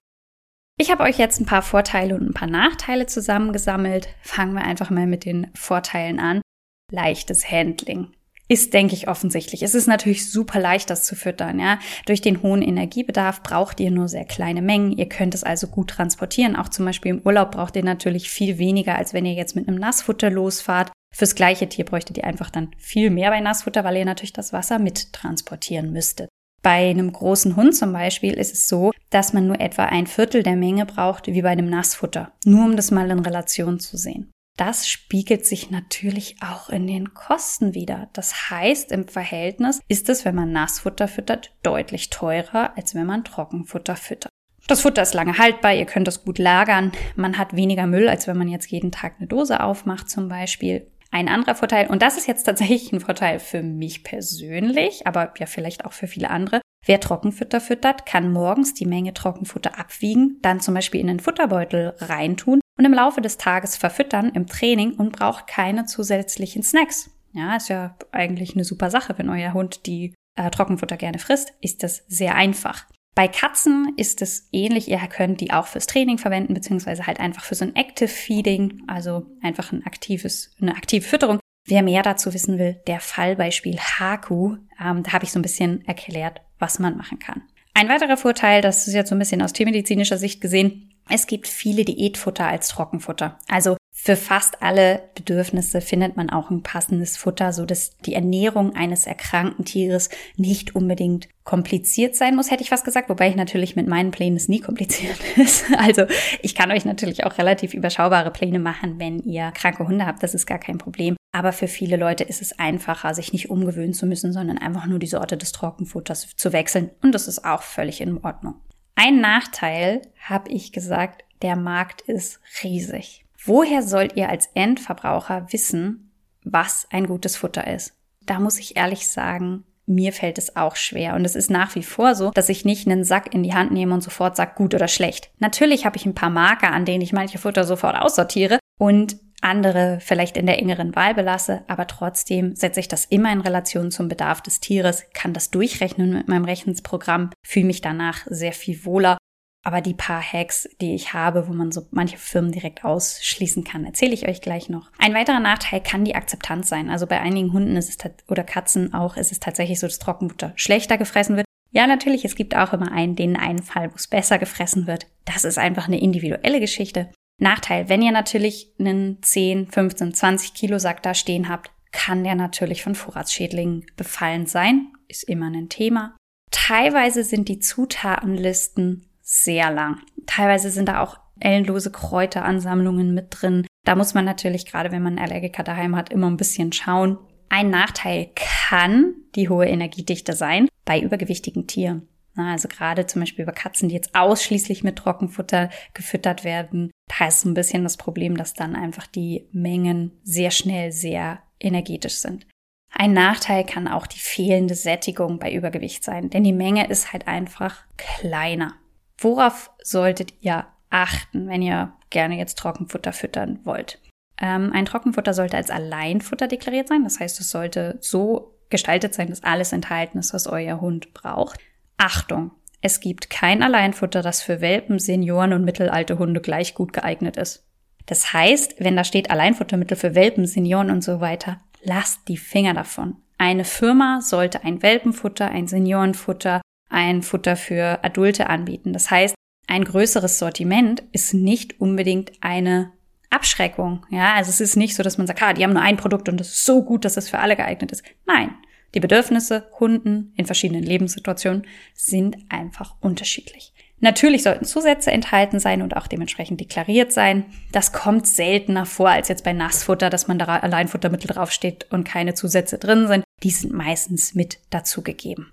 Ich 0.76 0.90
habe 0.90 1.04
euch 1.04 1.18
jetzt 1.18 1.40
ein 1.40 1.46
paar 1.46 1.62
Vorteile 1.62 2.16
und 2.16 2.30
ein 2.30 2.34
paar 2.34 2.48
Nachteile 2.48 3.06
zusammengesammelt. 3.06 4.08
Fangen 4.22 4.54
wir 4.54 4.64
einfach 4.64 4.90
mal 4.90 5.06
mit 5.06 5.24
den 5.24 5.52
Vorteilen 5.54 6.18
an. 6.18 6.42
Leichtes 6.90 7.48
Handling 7.48 8.08
ist, 8.52 8.74
denke 8.74 8.94
ich, 8.94 9.08
offensichtlich. 9.08 9.62
Es 9.62 9.74
ist 9.74 9.86
natürlich 9.86 10.30
super 10.30 10.60
leicht, 10.60 10.90
das 10.90 11.04
zu 11.04 11.16
füttern, 11.16 11.58
ja. 11.58 11.78
Durch 12.04 12.20
den 12.20 12.42
hohen 12.42 12.60
Energiebedarf 12.60 13.42
braucht 13.42 13.80
ihr 13.80 13.90
nur 13.90 14.08
sehr 14.08 14.26
kleine 14.26 14.60
Mengen. 14.60 14.92
Ihr 14.92 15.08
könnt 15.08 15.34
es 15.34 15.42
also 15.42 15.68
gut 15.68 15.88
transportieren. 15.88 16.54
Auch 16.54 16.68
zum 16.68 16.84
Beispiel 16.84 17.12
im 17.12 17.22
Urlaub 17.24 17.52
braucht 17.52 17.76
ihr 17.76 17.84
natürlich 17.84 18.28
viel 18.30 18.58
weniger, 18.58 18.96
als 18.96 19.14
wenn 19.14 19.24
ihr 19.24 19.32
jetzt 19.32 19.56
mit 19.56 19.66
einem 19.66 19.78
Nassfutter 19.78 20.28
losfahrt. 20.28 20.92
Fürs 21.14 21.34
gleiche 21.34 21.68
Tier 21.68 21.86
bräuchtet 21.86 22.18
ihr 22.18 22.24
einfach 22.24 22.50
dann 22.50 22.70
viel 22.76 23.08
mehr 23.08 23.30
bei 23.30 23.40
Nassfutter, 23.40 23.84
weil 23.84 23.96
ihr 23.96 24.04
natürlich 24.04 24.34
das 24.34 24.52
Wasser 24.52 24.78
mit 24.78 25.14
transportieren 25.14 25.90
müsstet. 25.92 26.28
Bei 26.62 26.90
einem 26.90 27.10
großen 27.10 27.56
Hund 27.56 27.74
zum 27.74 27.92
Beispiel 27.92 28.34
ist 28.34 28.52
es 28.52 28.68
so, 28.68 28.92
dass 29.10 29.32
man 29.32 29.46
nur 29.46 29.60
etwa 29.60 29.86
ein 29.86 30.06
Viertel 30.06 30.42
der 30.42 30.56
Menge 30.56 30.86
braucht 30.86 31.26
wie 31.26 31.42
bei 31.42 31.48
einem 31.48 31.68
Nassfutter. 31.68 32.32
Nur 32.44 32.66
um 32.66 32.76
das 32.76 32.90
mal 32.90 33.10
in 33.10 33.18
Relation 33.18 33.80
zu 33.80 33.96
sehen. 33.96 34.30
Das 34.58 34.86
spiegelt 34.86 35.46
sich 35.46 35.70
natürlich 35.70 36.36
auch 36.42 36.68
in 36.68 36.86
den 36.86 37.14
Kosten 37.14 37.74
wieder. 37.74 38.10
Das 38.12 38.50
heißt, 38.50 38.92
im 38.92 39.08
Verhältnis 39.08 39.80
ist 39.88 40.08
es, 40.08 40.24
wenn 40.24 40.34
man 40.34 40.52
Nassfutter 40.52 41.08
füttert, 41.08 41.54
deutlich 41.62 42.10
teurer, 42.10 42.76
als 42.76 42.94
wenn 42.94 43.06
man 43.06 43.24
Trockenfutter 43.24 43.96
füttert. 43.96 44.30
Das 44.68 44.82
Futter 44.82 45.02
ist 45.02 45.14
lange 45.14 45.38
haltbar, 45.38 45.74
ihr 45.74 45.86
könnt 45.86 46.06
es 46.06 46.24
gut 46.24 46.38
lagern. 46.38 46.92
Man 47.16 47.38
hat 47.38 47.56
weniger 47.56 47.86
Müll, 47.86 48.08
als 48.08 48.26
wenn 48.28 48.36
man 48.36 48.48
jetzt 48.48 48.70
jeden 48.70 48.92
Tag 48.92 49.14
eine 49.18 49.26
Dose 49.26 49.60
aufmacht 49.60 50.08
zum 50.08 50.28
Beispiel. 50.28 50.86
Ein 51.10 51.28
anderer 51.28 51.54
Vorteil, 51.54 51.88
und 51.88 52.00
das 52.00 52.16
ist 52.16 52.28
jetzt 52.28 52.44
tatsächlich 52.46 52.92
ein 52.92 53.00
Vorteil 53.00 53.40
für 53.40 53.62
mich 53.62 54.04
persönlich, 54.04 55.06
aber 55.06 55.32
ja 55.38 55.46
vielleicht 55.46 55.84
auch 55.84 55.92
für 55.92 56.06
viele 56.06 56.30
andere. 56.30 56.60
Wer 56.84 57.00
Trockenfutter 57.00 57.60
füttert, 57.60 58.06
kann 58.06 58.32
morgens 58.32 58.74
die 58.74 58.86
Menge 58.86 59.14
Trockenfutter 59.14 59.78
abwiegen, 59.78 60.38
dann 60.42 60.60
zum 60.60 60.74
Beispiel 60.74 61.00
in 61.00 61.06
den 61.06 61.20
Futterbeutel 61.20 61.94
reintun 61.98 62.61
und 62.78 62.84
im 62.84 62.94
Laufe 62.94 63.20
des 63.20 63.38
Tages 63.38 63.76
verfüttern 63.76 64.30
im 64.30 64.46
Training 64.46 64.94
und 64.94 65.12
braucht 65.12 65.46
keine 65.46 65.84
zusätzlichen 65.84 66.62
Snacks. 66.62 67.10
Ja, 67.32 67.56
ist 67.56 67.68
ja 67.68 67.96
eigentlich 68.12 68.54
eine 68.54 68.64
super 68.64 68.90
Sache, 68.90 69.16
wenn 69.16 69.30
euer 69.30 69.52
Hund 69.52 69.86
die 69.86 70.14
äh, 70.36 70.50
Trockenfutter 70.50 70.96
gerne 70.96 71.18
frisst, 71.18 71.52
ist 71.60 71.82
das 71.82 72.04
sehr 72.08 72.34
einfach. 72.34 72.86
Bei 73.14 73.28
Katzen 73.28 73.92
ist 73.96 74.22
es 74.22 74.48
ähnlich. 74.52 74.88
Ihr 74.88 74.98
könnt 74.98 75.40
die 75.40 75.52
auch 75.52 75.66
fürs 75.66 75.86
Training 75.86 76.16
verwenden, 76.16 76.54
beziehungsweise 76.54 77.06
halt 77.06 77.20
einfach 77.20 77.44
für 77.44 77.54
so 77.54 77.64
ein 77.64 77.76
Active 77.76 78.08
Feeding, 78.08 78.82
also 78.86 79.26
einfach 79.42 79.72
ein 79.72 79.84
aktives, 79.84 80.54
eine 80.60 80.74
aktive 80.74 81.06
Fütterung. 81.06 81.38
Wer 81.66 81.82
mehr 81.82 82.02
dazu 82.02 82.32
wissen 82.32 82.58
will, 82.58 82.80
der 82.86 83.00
Fallbeispiel 83.00 83.78
Haku, 83.78 84.56
ähm, 84.82 85.02
da 85.02 85.12
habe 85.12 85.24
ich 85.24 85.32
so 85.32 85.38
ein 85.38 85.42
bisschen 85.42 85.86
erklärt, 85.86 86.40
was 86.58 86.78
man 86.78 86.96
machen 86.96 87.18
kann. 87.18 87.42
Ein 87.74 87.88
weiterer 87.88 88.16
Vorteil, 88.16 88.62
das 88.62 88.88
ist 88.88 88.94
jetzt 88.94 89.10
so 89.10 89.14
ein 89.14 89.18
bisschen 89.18 89.42
aus 89.42 89.52
tiermedizinischer 89.52 90.18
Sicht 90.18 90.40
gesehen, 90.40 90.91
es 91.08 91.26
gibt 91.26 91.48
viele 91.48 91.84
Diätfutter 91.84 92.46
als 92.46 92.68
Trockenfutter. 92.68 93.38
Also 93.48 93.76
für 93.94 94.16
fast 94.16 94.62
alle 94.62 95.10
Bedürfnisse 95.14 95.80
findet 95.80 96.16
man 96.16 96.30
auch 96.30 96.50
ein 96.50 96.62
passendes 96.62 97.16
Futter, 97.16 97.52
so 97.52 97.66
dass 97.66 97.96
die 97.98 98.14
Ernährung 98.14 98.74
eines 98.74 99.06
erkrankten 99.06 99.64
Tieres 99.64 100.08
nicht 100.36 100.74
unbedingt 100.74 101.28
kompliziert 101.44 102.16
sein 102.16 102.34
muss, 102.34 102.50
hätte 102.50 102.62
ich 102.62 102.70
fast 102.70 102.84
gesagt, 102.84 103.10
wobei 103.10 103.28
ich 103.28 103.36
natürlich 103.36 103.76
mit 103.76 103.86
meinen 103.86 104.10
Plänen 104.10 104.36
es 104.36 104.48
nie 104.48 104.60
kompliziert 104.60 105.18
ist. 105.36 105.66
Also 105.76 106.06
ich 106.40 106.54
kann 106.54 106.72
euch 106.72 106.84
natürlich 106.84 107.24
auch 107.24 107.38
relativ 107.38 107.74
überschaubare 107.74 108.30
Pläne 108.30 108.58
machen, 108.58 108.98
wenn 108.98 109.20
ihr 109.20 109.52
kranke 109.52 109.86
Hunde 109.86 110.06
habt, 110.06 110.22
das 110.22 110.34
ist 110.34 110.46
gar 110.46 110.58
kein 110.58 110.78
Problem. 110.78 111.16
Aber 111.30 111.52
für 111.52 111.68
viele 111.68 111.96
Leute 111.96 112.24
ist 112.24 112.42
es 112.42 112.58
einfacher, 112.58 113.14
sich 113.14 113.32
nicht 113.32 113.50
umgewöhnen 113.50 113.94
zu 113.94 114.06
müssen, 114.06 114.32
sondern 114.32 114.58
einfach 114.58 114.86
nur 114.86 114.98
die 114.98 115.06
Sorte 115.06 115.36
des 115.36 115.52
Trockenfutters 115.52 116.28
zu 116.36 116.52
wechseln. 116.52 116.90
Und 117.02 117.14
das 117.14 117.28
ist 117.28 117.44
auch 117.44 117.62
völlig 117.62 118.00
in 118.00 118.18
Ordnung. 118.18 118.56
Ein 118.94 119.20
Nachteil, 119.20 120.02
habe 120.20 120.50
ich 120.50 120.72
gesagt, 120.72 121.24
der 121.42 121.56
Markt 121.56 122.02
ist 122.02 122.40
riesig. 122.62 123.24
Woher 123.44 123.82
sollt 123.82 124.16
ihr 124.16 124.28
als 124.28 124.48
Endverbraucher 124.54 125.46
wissen, 125.50 126.12
was 126.44 126.86
ein 126.90 127.06
gutes 127.06 127.36
Futter 127.36 127.66
ist? 127.66 127.94
Da 128.24 128.38
muss 128.38 128.58
ich 128.58 128.76
ehrlich 128.76 129.08
sagen, 129.08 129.64
mir 129.86 130.12
fällt 130.12 130.38
es 130.38 130.54
auch 130.54 130.76
schwer. 130.76 131.14
Und 131.14 131.24
es 131.24 131.34
ist 131.34 131.50
nach 131.50 131.74
wie 131.74 131.82
vor 131.82 132.14
so, 132.14 132.30
dass 132.30 132.48
ich 132.48 132.64
nicht 132.64 132.86
einen 132.86 133.02
Sack 133.04 133.34
in 133.34 133.42
die 133.42 133.54
Hand 133.54 133.72
nehme 133.72 133.94
und 133.94 134.02
sofort 134.02 134.36
sage, 134.36 134.52
gut 134.54 134.74
oder 134.74 134.88
schlecht. 134.88 135.30
Natürlich 135.38 135.84
habe 135.84 135.96
ich 135.96 136.06
ein 136.06 136.14
paar 136.14 136.30
Marker, 136.30 136.70
an 136.70 136.84
denen 136.84 137.02
ich 137.02 137.12
manche 137.12 137.38
Futter 137.38 137.64
sofort 137.64 137.96
aussortiere. 137.96 138.58
Und 138.78 139.16
andere 139.42 139.98
vielleicht 140.00 140.36
in 140.36 140.46
der 140.46 140.58
engeren 140.58 140.94
Wahl 140.94 141.14
belasse, 141.14 141.62
aber 141.68 141.86
trotzdem 141.86 142.54
setze 142.56 142.80
ich 142.80 142.88
das 142.88 143.04
immer 143.04 143.32
in 143.32 143.40
Relation 143.40 143.90
zum 143.90 144.08
Bedarf 144.08 144.40
des 144.40 144.60
Tieres, 144.60 145.04
kann 145.12 145.32
das 145.32 145.50
durchrechnen 145.50 146.12
mit 146.12 146.28
meinem 146.28 146.44
Rechnungsprogramm, 146.44 147.30
fühle 147.46 147.66
mich 147.66 147.80
danach 147.80 148.26
sehr 148.26 148.52
viel 148.52 148.84
wohler. 148.84 149.18
Aber 149.64 149.80
die 149.80 149.94
paar 149.94 150.20
Hacks, 150.20 150.68
die 150.80 150.94
ich 150.94 151.12
habe, 151.12 151.46
wo 151.46 151.52
man 151.52 151.70
so 151.70 151.86
manche 151.92 152.18
Firmen 152.18 152.50
direkt 152.50 152.84
ausschließen 152.84 153.62
kann, 153.62 153.84
erzähle 153.84 154.12
ich 154.12 154.26
euch 154.26 154.40
gleich 154.40 154.68
noch. 154.68 154.90
Ein 154.98 155.14
weiterer 155.14 155.38
Nachteil 155.38 155.80
kann 155.80 156.04
die 156.04 156.16
Akzeptanz 156.16 156.68
sein. 156.68 156.90
Also 156.90 157.06
bei 157.06 157.20
einigen 157.20 157.52
Hunden 157.52 157.76
ist 157.76 157.88
es 157.88 158.10
oder 158.28 158.42
Katzen 158.42 158.92
auch, 158.92 159.16
ist 159.16 159.30
es 159.30 159.38
tatsächlich 159.38 159.78
so, 159.78 159.86
dass 159.86 160.00
Trockenfutter 160.00 160.52
schlechter 160.56 160.98
gefressen 160.98 161.36
wird. 161.36 161.46
Ja, 161.70 161.86
natürlich, 161.86 162.24
es 162.24 162.34
gibt 162.34 162.56
auch 162.56 162.72
immer 162.72 162.90
einen, 162.92 163.16
den 163.16 163.36
einen 163.36 163.62
Fall, 163.62 163.90
wo 163.92 163.94
es 163.94 164.08
besser 164.08 164.38
gefressen 164.38 164.86
wird. 164.86 165.06
Das 165.24 165.44
ist 165.44 165.58
einfach 165.58 165.86
eine 165.86 166.00
individuelle 166.00 166.60
Geschichte. 166.60 167.10
Nachteil, 167.38 167.88
wenn 167.88 168.02
ihr 168.02 168.12
natürlich 168.12 168.72
einen 168.78 169.22
10, 169.22 169.68
15, 169.68 170.14
20 170.14 170.54
Kilo 170.54 170.78
Sack 170.78 171.02
da 171.02 171.14
stehen 171.14 171.48
habt, 171.48 171.70
kann 171.90 172.24
der 172.24 172.34
natürlich 172.34 172.82
von 172.82 172.94
Vorratsschädlingen 172.94 173.86
befallen 173.96 174.46
sein. 174.46 174.92
Ist 175.08 175.24
immer 175.24 175.46
ein 175.46 175.68
Thema. 175.68 176.16
Teilweise 176.50 177.24
sind 177.24 177.48
die 177.48 177.58
Zutatenlisten 177.58 179.06
sehr 179.20 179.70
lang. 179.70 179.98
Teilweise 180.26 180.70
sind 180.70 180.88
da 180.88 181.02
auch 181.02 181.18
ellenlose 181.40 181.90
Kräuteransammlungen 181.90 183.14
mit 183.14 183.28
drin. 183.30 183.66
Da 183.84 183.96
muss 183.96 184.14
man 184.14 184.24
natürlich, 184.24 184.66
gerade 184.66 184.92
wenn 184.92 185.02
man 185.02 185.18
einen 185.18 185.30
Allergiker 185.30 185.64
daheim 185.64 185.96
hat, 185.96 186.10
immer 186.10 186.28
ein 186.28 186.36
bisschen 186.36 186.72
schauen. 186.72 187.18
Ein 187.48 187.70
Nachteil 187.70 188.30
kann 188.34 189.14
die 189.34 189.48
hohe 189.48 189.66
Energiedichte 189.66 190.34
sein 190.34 190.68
bei 190.84 191.00
übergewichtigen 191.00 191.66
Tieren. 191.66 192.08
Also 192.36 192.68
gerade 192.68 193.06
zum 193.06 193.20
Beispiel 193.20 193.44
bei 193.44 193.52
Katzen, 193.52 193.88
die 193.88 193.94
jetzt 193.94 194.14
ausschließlich 194.14 194.82
mit 194.82 194.96
Trockenfutter 194.96 195.70
gefüttert 195.94 196.44
werden, 196.44 196.90
da 197.18 197.28
ist 197.28 197.44
ein 197.44 197.54
bisschen 197.54 197.82
das 197.82 197.96
Problem, 197.96 198.36
dass 198.36 198.54
dann 198.54 198.74
einfach 198.74 199.06
die 199.06 199.48
Mengen 199.52 200.12
sehr 200.22 200.50
schnell 200.50 200.92
sehr 200.92 201.42
energetisch 201.60 202.16
sind. 202.16 202.46
Ein 202.94 203.14
Nachteil 203.14 203.64
kann 203.64 203.88
auch 203.88 204.06
die 204.06 204.18
fehlende 204.18 204.74
Sättigung 204.74 205.38
bei 205.38 205.52
Übergewicht 205.52 206.04
sein, 206.04 206.30
denn 206.30 206.44
die 206.44 206.52
Menge 206.52 206.88
ist 206.88 207.12
halt 207.12 207.26
einfach 207.26 207.84
kleiner. 207.96 208.74
Worauf 209.18 209.70
solltet 209.82 210.34
ihr 210.40 210.66
achten, 210.90 211.48
wenn 211.48 211.62
ihr 211.62 211.92
gerne 212.10 212.36
jetzt 212.36 212.58
Trockenfutter 212.58 213.12
füttern 213.12 213.60
wollt? 213.64 214.00
Ähm, 214.40 214.72
ein 214.74 214.84
Trockenfutter 214.84 215.32
sollte 215.32 215.56
als 215.56 215.70
Alleinfutter 215.70 216.48
deklariert 216.48 216.88
sein, 216.88 217.04
das 217.04 217.20
heißt, 217.20 217.40
es 217.40 217.50
sollte 217.50 217.96
so 218.00 218.58
gestaltet 218.68 219.14
sein, 219.14 219.28
dass 219.28 219.42
alles 219.42 219.72
enthalten 219.72 220.18
ist, 220.18 220.34
was 220.34 220.46
euer 220.46 220.80
Hund 220.80 221.14
braucht. 221.14 221.58
Achtung, 222.02 222.50
es 222.80 222.98
gibt 222.98 223.30
kein 223.30 223.62
Alleinfutter, 223.62 224.22
das 224.22 224.42
für 224.42 224.60
Welpen, 224.60 224.98
Senioren 224.98 225.52
und 225.52 225.64
mittelalte 225.64 226.18
Hunde 226.18 226.40
gleich 226.40 226.74
gut 226.74 226.92
geeignet 226.92 227.36
ist. 227.36 227.64
Das 228.06 228.32
heißt, 228.32 228.74
wenn 228.80 228.96
da 228.96 229.04
steht 229.04 229.30
Alleinfuttermittel 229.30 229.96
für 229.96 230.16
Welpen, 230.16 230.48
Senioren 230.48 230.90
und 230.90 231.04
so 231.04 231.20
weiter, 231.20 231.60
lasst 231.84 232.26
die 232.26 232.36
Finger 232.36 232.74
davon. 232.74 233.18
Eine 233.38 233.64
Firma 233.64 234.20
sollte 234.20 234.64
ein 234.64 234.82
Welpenfutter, 234.82 235.48
ein 235.48 235.68
Seniorenfutter, 235.68 236.60
ein 236.90 237.22
Futter 237.22 237.54
für 237.54 238.02
Adulte 238.02 238.48
anbieten. 238.48 238.92
Das 238.92 239.12
heißt, 239.12 239.36
ein 239.68 239.84
größeres 239.84 240.40
Sortiment 240.40 241.04
ist 241.12 241.34
nicht 241.34 241.80
unbedingt 241.80 242.32
eine 242.40 242.90
Abschreckung. 243.30 244.04
Ja, 244.10 244.34
also 244.34 244.50
es 244.50 244.60
ist 244.60 244.74
nicht 244.74 244.96
so, 244.96 245.04
dass 245.04 245.18
man 245.18 245.28
sagt, 245.28 245.40
ah, 245.40 245.52
die 245.52 245.62
haben 245.62 245.72
nur 245.72 245.82
ein 245.82 245.98
Produkt 245.98 246.28
und 246.28 246.40
das 246.40 246.48
ist 246.48 246.64
so 246.64 246.82
gut, 246.82 247.04
dass 247.04 247.16
es 247.16 247.30
für 247.30 247.38
alle 247.38 247.54
geeignet 247.54 247.92
ist. 247.92 248.02
Nein, 248.26 248.56
die 248.94 249.00
Bedürfnisse 249.00 249.68
Hunden 249.80 250.32
in 250.36 250.46
verschiedenen 250.46 250.82
Lebenssituationen 250.82 251.66
sind 251.94 252.36
einfach 252.48 252.96
unterschiedlich. 253.00 253.72
Natürlich 254.00 254.42
sollten 254.42 254.64
Zusätze 254.64 255.12
enthalten 255.12 255.60
sein 255.60 255.80
und 255.80 255.96
auch 255.96 256.08
dementsprechend 256.08 256.60
deklariert 256.60 257.12
sein. 257.12 257.44
Das 257.70 257.92
kommt 257.92 258.26
seltener 258.26 258.84
vor 258.84 259.08
als 259.08 259.28
jetzt 259.28 259.44
bei 259.44 259.52
Nassfutter, 259.52 260.10
dass 260.10 260.26
man 260.26 260.40
da 260.40 260.46
allein 260.46 260.88
Futtermittel 260.88 261.28
draufsteht 261.28 261.86
und 261.90 262.02
keine 262.02 262.34
Zusätze 262.34 262.78
drin 262.78 263.06
sind. 263.06 263.24
Die 263.44 263.50
sind 263.50 263.72
meistens 263.72 264.34
mit 264.34 264.58
dazugegeben. 264.70 265.52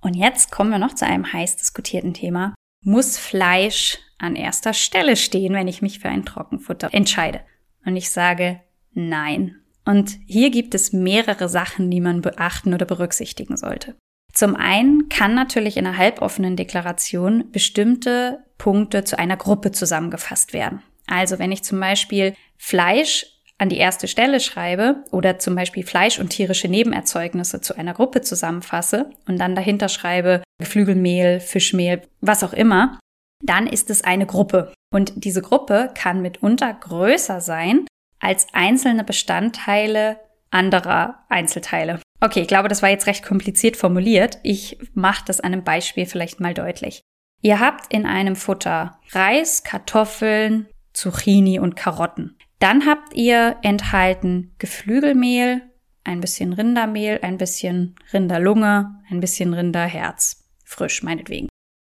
Und 0.00 0.14
jetzt 0.14 0.52
kommen 0.52 0.70
wir 0.70 0.78
noch 0.78 0.94
zu 0.94 1.04
einem 1.04 1.32
heiß 1.32 1.56
diskutierten 1.56 2.14
Thema. 2.14 2.54
Muss 2.84 3.18
Fleisch 3.18 3.98
an 4.18 4.36
erster 4.36 4.72
Stelle 4.72 5.16
stehen, 5.16 5.52
wenn 5.52 5.68
ich 5.68 5.82
mich 5.82 5.98
für 5.98 6.08
ein 6.08 6.24
Trockenfutter 6.24 6.94
entscheide? 6.94 7.40
Und 7.84 7.96
ich 7.96 8.10
sage 8.10 8.60
nein. 8.92 9.56
Und 9.90 10.20
hier 10.28 10.50
gibt 10.50 10.76
es 10.76 10.92
mehrere 10.92 11.48
Sachen, 11.48 11.90
die 11.90 12.00
man 12.00 12.22
beachten 12.22 12.74
oder 12.74 12.86
berücksichtigen 12.86 13.56
sollte. 13.56 13.96
Zum 14.32 14.54
einen 14.54 15.08
kann 15.08 15.34
natürlich 15.34 15.76
in 15.76 15.84
einer 15.84 15.96
halboffenen 15.96 16.54
Deklaration 16.54 17.50
bestimmte 17.50 18.38
Punkte 18.56 19.02
zu 19.02 19.18
einer 19.18 19.36
Gruppe 19.36 19.72
zusammengefasst 19.72 20.52
werden. 20.52 20.80
Also 21.08 21.40
wenn 21.40 21.50
ich 21.50 21.64
zum 21.64 21.80
Beispiel 21.80 22.34
Fleisch 22.56 23.26
an 23.58 23.68
die 23.68 23.78
erste 23.78 24.06
Stelle 24.06 24.38
schreibe 24.38 25.02
oder 25.10 25.40
zum 25.40 25.56
Beispiel 25.56 25.84
Fleisch 25.84 26.20
und 26.20 26.28
tierische 26.28 26.68
Nebenerzeugnisse 26.68 27.60
zu 27.60 27.76
einer 27.76 27.92
Gruppe 27.92 28.20
zusammenfasse 28.20 29.10
und 29.26 29.38
dann 29.38 29.56
dahinter 29.56 29.88
schreibe 29.88 30.44
Geflügelmehl, 30.60 31.40
Fischmehl, 31.40 32.02
was 32.20 32.44
auch 32.44 32.52
immer, 32.52 33.00
dann 33.42 33.66
ist 33.66 33.90
es 33.90 34.04
eine 34.04 34.26
Gruppe. 34.26 34.72
Und 34.94 35.24
diese 35.24 35.42
Gruppe 35.42 35.90
kann 35.96 36.22
mitunter 36.22 36.72
größer 36.72 37.40
sein 37.40 37.86
als 38.20 38.46
einzelne 38.52 39.04
Bestandteile 39.04 40.20
anderer 40.50 41.24
Einzelteile. 41.28 42.00
Okay, 42.20 42.42
ich 42.42 42.48
glaube, 42.48 42.68
das 42.68 42.82
war 42.82 42.90
jetzt 42.90 43.06
recht 43.06 43.24
kompliziert 43.24 43.76
formuliert. 43.76 44.38
Ich 44.42 44.78
mache 44.94 45.24
das 45.26 45.40
an 45.40 45.52
einem 45.52 45.64
Beispiel 45.64 46.06
vielleicht 46.06 46.40
mal 46.40 46.54
deutlich. 46.54 47.02
Ihr 47.42 47.60
habt 47.60 47.92
in 47.92 48.04
einem 48.04 48.36
Futter 48.36 48.98
Reis, 49.12 49.64
Kartoffeln, 49.64 50.68
Zucchini 50.92 51.58
und 51.58 51.76
Karotten. 51.76 52.36
Dann 52.58 52.86
habt 52.86 53.14
ihr 53.14 53.56
enthalten 53.62 54.54
Geflügelmehl, 54.58 55.62
ein 56.04 56.20
bisschen 56.20 56.52
Rindermehl, 56.52 57.20
ein 57.22 57.38
bisschen 57.38 57.96
Rinderlunge, 58.12 59.00
ein 59.10 59.20
bisschen 59.20 59.54
Rinderherz. 59.54 60.44
Frisch, 60.64 61.02
meinetwegen. 61.02 61.48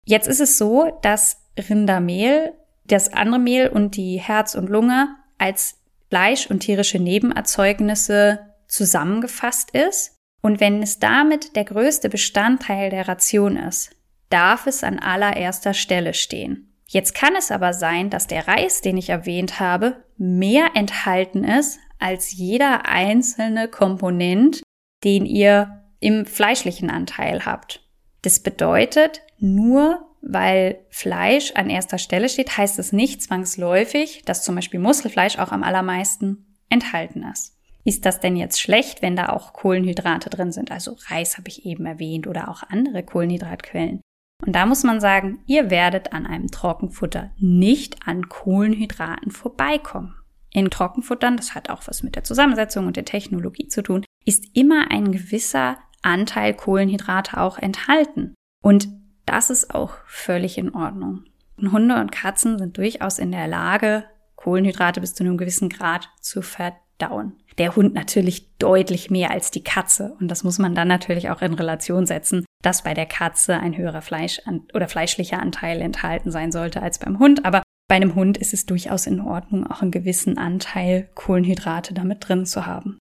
Jetzt 0.06 0.26
ist 0.26 0.40
es 0.40 0.56
so, 0.56 0.98
dass 1.02 1.42
Rindermehl, 1.68 2.54
das 2.86 3.12
andere 3.12 3.38
Mehl 3.38 3.68
und 3.68 3.96
die 3.96 4.20
Herz 4.20 4.54
und 4.54 4.68
Lunge 4.68 5.14
als 5.38 5.83
Fleisch 6.14 6.46
und 6.48 6.60
tierische 6.60 7.00
Nebenerzeugnisse 7.00 8.38
zusammengefasst 8.68 9.72
ist. 9.72 10.16
Und 10.42 10.60
wenn 10.60 10.80
es 10.80 11.00
damit 11.00 11.56
der 11.56 11.64
größte 11.64 12.08
Bestandteil 12.08 12.88
der 12.88 13.08
Ration 13.08 13.56
ist, 13.56 13.90
darf 14.30 14.68
es 14.68 14.84
an 14.84 15.00
allererster 15.00 15.74
Stelle 15.74 16.14
stehen. 16.14 16.72
Jetzt 16.86 17.16
kann 17.16 17.34
es 17.36 17.50
aber 17.50 17.72
sein, 17.72 18.10
dass 18.10 18.28
der 18.28 18.46
Reis, 18.46 18.80
den 18.80 18.96
ich 18.96 19.08
erwähnt 19.08 19.58
habe, 19.58 20.04
mehr 20.16 20.68
enthalten 20.74 21.42
ist 21.42 21.80
als 21.98 22.30
jeder 22.30 22.86
einzelne 22.88 23.66
Komponent, 23.66 24.62
den 25.02 25.26
ihr 25.26 25.82
im 25.98 26.26
fleischlichen 26.26 26.90
Anteil 26.90 27.44
habt. 27.44 27.80
Das 28.22 28.38
bedeutet, 28.38 29.22
nur 29.40 30.13
weil 30.26 30.78
Fleisch 30.90 31.52
an 31.54 31.68
erster 31.68 31.98
Stelle 31.98 32.28
steht, 32.28 32.56
heißt 32.56 32.78
es 32.78 32.92
nicht 32.92 33.22
zwangsläufig, 33.22 34.22
dass 34.24 34.42
zum 34.42 34.54
Beispiel 34.54 34.80
Muskelfleisch 34.80 35.38
auch 35.38 35.52
am 35.52 35.62
allermeisten 35.62 36.56
enthalten 36.70 37.24
ist. 37.30 37.54
Ist 37.84 38.06
das 38.06 38.20
denn 38.20 38.36
jetzt 38.36 38.60
schlecht, 38.60 39.02
wenn 39.02 39.16
da 39.16 39.28
auch 39.28 39.52
Kohlenhydrate 39.52 40.30
drin 40.30 40.50
sind? 40.50 40.70
Also 40.70 40.96
Reis 41.08 41.36
habe 41.36 41.48
ich 41.48 41.66
eben 41.66 41.84
erwähnt 41.84 42.26
oder 42.26 42.48
auch 42.48 42.62
andere 42.62 43.02
Kohlenhydratquellen. 43.02 44.00
Und 44.44 44.52
da 44.56 44.64
muss 44.64 44.82
man 44.82 45.00
sagen, 45.00 45.40
ihr 45.46 45.70
werdet 45.70 46.12
an 46.14 46.26
einem 46.26 46.50
Trockenfutter 46.50 47.30
nicht 47.36 48.06
an 48.06 48.28
Kohlenhydraten 48.28 49.30
vorbeikommen. 49.30 50.14
In 50.50 50.70
Trockenfuttern, 50.70 51.36
das 51.36 51.54
hat 51.54 51.68
auch 51.68 51.82
was 51.86 52.02
mit 52.02 52.16
der 52.16 52.24
Zusammensetzung 52.24 52.86
und 52.86 52.96
der 52.96 53.04
Technologie 53.04 53.68
zu 53.68 53.82
tun, 53.82 54.04
ist 54.24 54.56
immer 54.56 54.90
ein 54.90 55.12
gewisser 55.12 55.78
Anteil 56.00 56.54
Kohlenhydrate 56.54 57.38
auch 57.38 57.58
enthalten. 57.58 58.34
Und 58.62 58.88
das 59.26 59.50
ist 59.50 59.74
auch 59.74 59.92
völlig 60.06 60.58
in 60.58 60.74
Ordnung. 60.74 61.24
Und 61.56 61.72
Hunde 61.72 62.00
und 62.00 62.12
Katzen 62.12 62.58
sind 62.58 62.76
durchaus 62.76 63.18
in 63.18 63.32
der 63.32 63.46
Lage, 63.46 64.04
Kohlenhydrate 64.36 65.00
bis 65.00 65.14
zu 65.14 65.24
einem 65.24 65.36
gewissen 65.36 65.68
Grad 65.68 66.08
zu 66.20 66.42
verdauen. 66.42 67.34
Der 67.58 67.76
Hund 67.76 67.94
natürlich 67.94 68.56
deutlich 68.58 69.10
mehr 69.10 69.30
als 69.30 69.50
die 69.50 69.62
Katze. 69.62 70.16
Und 70.20 70.28
das 70.28 70.42
muss 70.42 70.58
man 70.58 70.74
dann 70.74 70.88
natürlich 70.88 71.30
auch 71.30 71.40
in 71.40 71.54
Relation 71.54 72.06
setzen, 72.06 72.44
dass 72.62 72.82
bei 72.82 72.94
der 72.94 73.06
Katze 73.06 73.58
ein 73.58 73.76
höherer 73.76 74.02
Fleisch 74.02 74.40
oder 74.74 74.88
fleischlicher 74.88 75.40
Anteil 75.40 75.80
enthalten 75.80 76.30
sein 76.30 76.50
sollte 76.50 76.82
als 76.82 76.98
beim 76.98 77.18
Hund. 77.18 77.44
Aber 77.44 77.62
bei 77.88 77.96
einem 77.96 78.14
Hund 78.14 78.38
ist 78.38 78.54
es 78.54 78.66
durchaus 78.66 79.06
in 79.06 79.20
Ordnung, 79.20 79.66
auch 79.66 79.82
einen 79.82 79.90
gewissen 79.90 80.38
Anteil 80.38 81.08
Kohlenhydrate 81.14 81.94
damit 81.94 82.28
drin 82.28 82.46
zu 82.46 82.66
haben. 82.66 82.98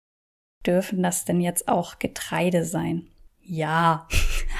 Dürfen 0.65 1.03
das 1.03 1.25
denn 1.25 1.41
jetzt 1.41 1.67
auch 1.67 1.99
Getreide 1.99 2.65
sein? 2.65 3.07
Ja, 3.49 4.07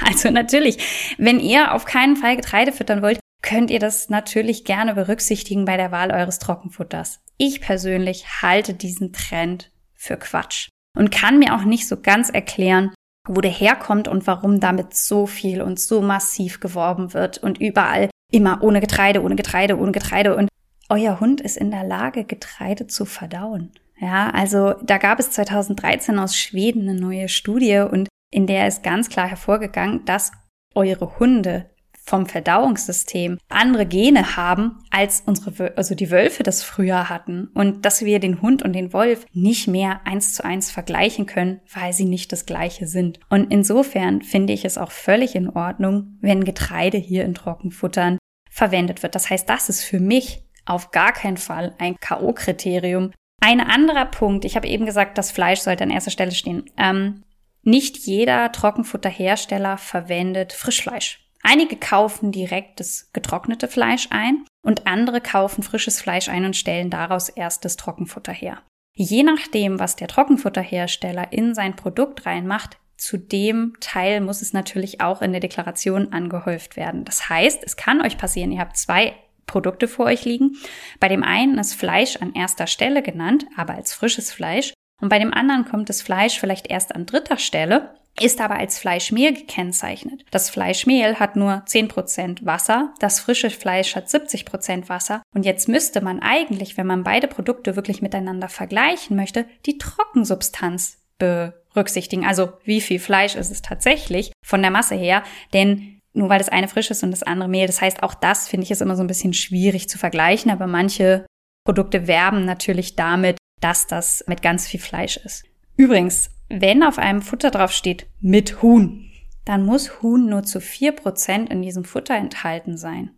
also 0.04 0.32
natürlich, 0.32 1.16
wenn 1.20 1.40
ihr 1.40 1.74
auf 1.74 1.86
keinen 1.86 2.16
Fall 2.16 2.36
Getreide 2.36 2.72
füttern 2.72 3.04
wollt, 3.04 3.20
könnt 3.44 3.70
ihr 3.70 3.80
das 3.80 4.10
natürlich 4.10 4.66
gerne 4.66 4.96
berücksichtigen 4.96 5.66
bei 5.66 5.78
der 5.78 5.92
Wahl 5.92 6.12
eures 6.12 6.40
Trockenfutters. 6.40 7.20
Ich 7.38 7.62
persönlich 7.62 8.42
halte 8.42 8.74
diesen 8.74 9.14
Trend 9.14 9.72
für 9.94 10.18
Quatsch 10.18 10.70
und 10.98 11.12
kann 11.12 11.38
mir 11.38 11.56
auch 11.56 11.64
nicht 11.64 11.88
so 11.88 12.02
ganz 12.02 12.30
erklären, 12.30 12.92
wo 13.28 13.42
der 13.42 13.52
herkommt 13.52 14.08
und 14.08 14.26
warum 14.26 14.60
damit 14.60 14.96
so 14.96 15.28
viel 15.28 15.62
und 15.62 15.80
so 15.80 16.02
massiv 16.02 16.60
geworben 16.60 17.14
wird 17.14 17.38
und 17.38 17.60
überall 17.60 18.10
immer 18.32 18.64
ohne 18.64 18.82
Getreide, 18.82 19.22
ohne 19.22 19.36
Getreide, 19.36 19.78
ohne 19.78 19.92
Getreide 19.92 20.36
und 20.36 20.50
euer 20.90 21.20
Hund 21.20 21.42
ist 21.42 21.58
in 21.58 21.70
der 21.70 21.84
Lage, 21.84 22.24
Getreide 22.24 22.88
zu 22.88 23.06
verdauen. 23.06 23.72
Ja, 24.00 24.32
also 24.32 24.74
da 24.82 24.98
gab 24.98 25.20
es 25.20 25.30
2013 25.32 26.18
aus 26.18 26.36
Schweden 26.36 26.90
eine 26.90 27.00
neue 27.00 27.30
Studie 27.30 27.86
und 27.92 28.10
in 28.32 28.48
der 28.48 28.68
ist 28.68 28.84
ganz 28.84 29.10
klar 29.10 29.28
hervorgegangen, 29.28 30.06
dass 30.06 30.32
eure 30.76 31.20
Hunde 31.20 31.70
vom 32.10 32.26
Verdauungssystem 32.26 33.38
andere 33.50 33.86
Gene 33.86 34.36
haben, 34.36 34.80
als 34.90 35.22
unsere, 35.26 35.78
also 35.78 35.94
die 35.94 36.10
Wölfe 36.10 36.42
das 36.42 36.64
früher 36.64 37.08
hatten. 37.08 37.50
Und 37.54 37.86
dass 37.86 38.04
wir 38.04 38.20
den 38.20 38.42
Hund 38.42 38.64
und 38.64 38.74
den 38.74 38.94
Wolf 38.94 39.26
nicht 39.32 39.68
mehr 39.68 40.02
eins 40.06 40.34
zu 40.34 40.44
eins 40.44 40.72
vergleichen 40.72 41.28
können, 41.28 41.62
weil 41.72 41.94
sie 41.94 42.06
nicht 42.06 42.32
das 42.32 42.48
gleiche 42.48 42.88
sind. 42.88 43.20
Und 43.30 43.52
insofern 43.52 44.24
finde 44.24 44.54
ich 44.54 44.66
es 44.66 44.80
auch 44.80 44.92
völlig 44.92 45.36
in 45.36 45.50
Ordnung, 45.50 46.18
wenn 46.22 46.44
Getreide 46.44 46.98
hier 46.98 47.26
in 47.26 47.36
Trockenfuttern 47.36 48.18
verwendet 48.50 49.04
wird. 49.04 49.14
Das 49.14 49.30
heißt, 49.30 49.48
das 49.48 49.70
ist 49.70 49.84
für 49.84 50.00
mich 50.00 50.44
auf 50.66 50.92
gar 50.92 51.14
keinen 51.14 51.38
Fall 51.38 51.76
ein 51.78 51.96
K.O.-Kriterium. 52.00 53.12
Ein 53.42 53.62
anderer 53.62 54.06
Punkt, 54.06 54.46
ich 54.46 54.56
habe 54.56 54.68
eben 54.68 54.86
gesagt, 54.86 55.18
das 55.18 55.32
Fleisch 55.32 55.60
sollte 55.60 55.84
an 55.84 55.92
erster 55.92 56.12
Stelle 56.12 56.32
stehen. 56.32 56.66
Ähm, 56.78 57.24
nicht 57.64 57.98
jeder 57.98 58.52
Trockenfutterhersteller 58.52 59.78
verwendet 59.78 60.54
Frischfleisch. 60.54 61.26
Einige 61.42 61.78
kaufen 61.78 62.32
direkt 62.32 62.80
das 62.80 63.12
getrocknete 63.14 63.68
Fleisch 63.68 64.08
ein 64.12 64.46
und 64.62 64.88
andere 64.88 65.22
kaufen 65.22 65.64
frisches 65.64 66.02
Fleisch 66.02 66.30
ein 66.30 66.46
und 66.46 66.56
stellen 66.56 66.90
daraus 66.90 67.30
erst 67.30 67.64
das 67.66 67.78
Trockenfutter 67.78 68.34
her. 68.34 68.62
Je 68.94 69.24
nachdem, 69.24 69.80
was 69.80 69.96
der 69.96 70.10
Trockenfutterhersteller 70.10 71.32
in 71.32 71.56
sein 71.56 71.76
Produkt 71.76 72.26
reinmacht, 72.26 72.78
zu 72.98 73.18
dem 73.18 73.78
Teil 73.80 74.20
muss 74.20 74.42
es 74.42 74.52
natürlich 74.52 75.00
auch 75.00 75.22
in 75.22 75.32
der 75.32 75.40
Deklaration 75.40 76.12
angehäuft 76.12 76.76
werden. 76.76 77.06
Das 77.06 77.30
heißt, 77.30 77.64
es 77.64 77.78
kann 77.78 78.02
euch 78.02 78.18
passieren, 78.18 78.52
ihr 78.52 78.60
habt 78.60 78.76
zwei 78.76 79.16
Produkte 79.46 79.88
vor 79.88 80.06
euch 80.06 80.26
liegen. 80.26 80.58
Bei 81.00 81.08
dem 81.08 81.24
einen 81.24 81.58
ist 81.58 81.74
Fleisch 81.74 82.18
an 82.18 82.34
erster 82.34 82.68
Stelle 82.68 83.02
genannt, 83.02 83.46
aber 83.56 83.74
als 83.76 83.94
frisches 83.94 84.34
Fleisch. 84.34 84.74
Und 85.02 85.10
bei 85.10 85.20
dem 85.20 85.34
anderen 85.34 85.66
kommt 85.66 85.90
das 85.90 86.02
Fleisch 86.02 86.40
vielleicht 86.40 86.68
erst 86.68 86.96
an 86.96 87.06
dritter 87.06 87.38
Stelle, 87.38 87.96
ist 88.20 88.42
aber 88.42 88.56
als 88.56 88.80
Fleischmehl 88.80 89.34
gekennzeichnet. 89.34 90.26
Das 90.32 90.50
Fleischmehl 90.50 91.20
hat 91.20 91.36
nur 91.36 91.64
10% 91.66 92.46
Wasser, 92.46 92.94
das 93.00 93.20
frische 93.20 93.50
Fleisch 93.50 93.96
hat 93.96 94.08
70% 94.08 94.90
Wasser 94.90 95.22
und 95.34 95.46
jetzt 95.46 95.70
müsste 95.70 96.02
man 96.02 96.22
eigentlich, 96.22 96.78
wenn 96.78 96.88
man 96.88 97.04
beide 97.04 97.28
Produkte 97.28 97.76
wirklich 97.76 98.02
miteinander 98.02 98.50
vergleichen 98.50 99.16
möchte, 99.16 99.46
die 99.66 99.78
Trockensubstanz 99.78 100.98
berücksichtigen. 101.18 102.26
Also 102.26 102.54
wie 102.64 102.82
viel 102.82 103.00
Fleisch 103.00 103.36
ist 103.36 103.52
es 103.52 103.62
tatsächlich 103.62 104.32
von 104.46 104.62
der 104.62 104.72
Masse 104.72 104.96
her, 104.96 105.24
denn 105.54 106.02
nur 106.14 106.30
weil 106.30 106.40
das 106.40 106.50
eine 106.50 106.68
frisch 106.68 106.92
ist 106.92 107.04
und 107.04 107.12
das 107.12 107.24
andere 107.24 107.48
Mehl, 107.48 107.68
das 107.68 107.82
heißt 107.82 108.04
auch 108.04 108.14
das 108.14 108.48
finde 108.48 108.66
ich 108.66 108.72
ist 108.72 108.82
immer 108.82 108.96
so 108.96 109.04
ein 109.04 109.08
bisschen 109.08 109.34
schwierig 109.34 109.88
zu 109.88 109.98
vergleichen, 109.98 110.52
aber 110.52 110.68
manche 110.68 111.26
Produkte 111.66 112.08
werben 112.08 112.46
natürlich 112.46 112.96
damit, 112.96 113.38
dass 113.62 113.88
das 113.88 114.24
mit 114.28 114.42
ganz 114.42 114.68
viel 114.68 114.80
Fleisch 114.80 115.18
ist. 115.18 115.44
Übrigens, 115.76 116.32
wenn 116.50 116.84
auf 116.84 116.98
einem 116.98 117.22
Futter 117.22 117.52
drauf 117.52 117.72
steht 117.72 118.08
mit 118.20 118.62
Huhn, 118.62 119.10
dann 119.46 119.66
muss 119.66 120.02
Huhn 120.02 120.30
nur 120.30 120.44
zu 120.44 120.62
vier 120.62 120.92
Prozent 120.92 121.50
in 121.50 121.62
diesem 121.62 121.84
Futter 121.84 122.16
enthalten 122.16 122.78
sein. 122.78 123.12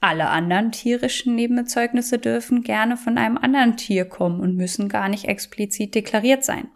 Alle 0.00 0.28
anderen 0.28 0.70
tierischen 0.70 1.34
Nebenerzeugnisse 1.34 2.18
dürfen 2.18 2.62
gerne 2.62 2.96
von 2.96 3.18
einem 3.18 3.36
anderen 3.36 3.76
Tier 3.76 4.04
kommen 4.04 4.40
und 4.40 4.54
müssen 4.54 4.88
gar 4.88 5.08
nicht 5.08 5.24
explizit 5.24 5.94
deklariert 5.94 6.44
sein. 6.44 6.68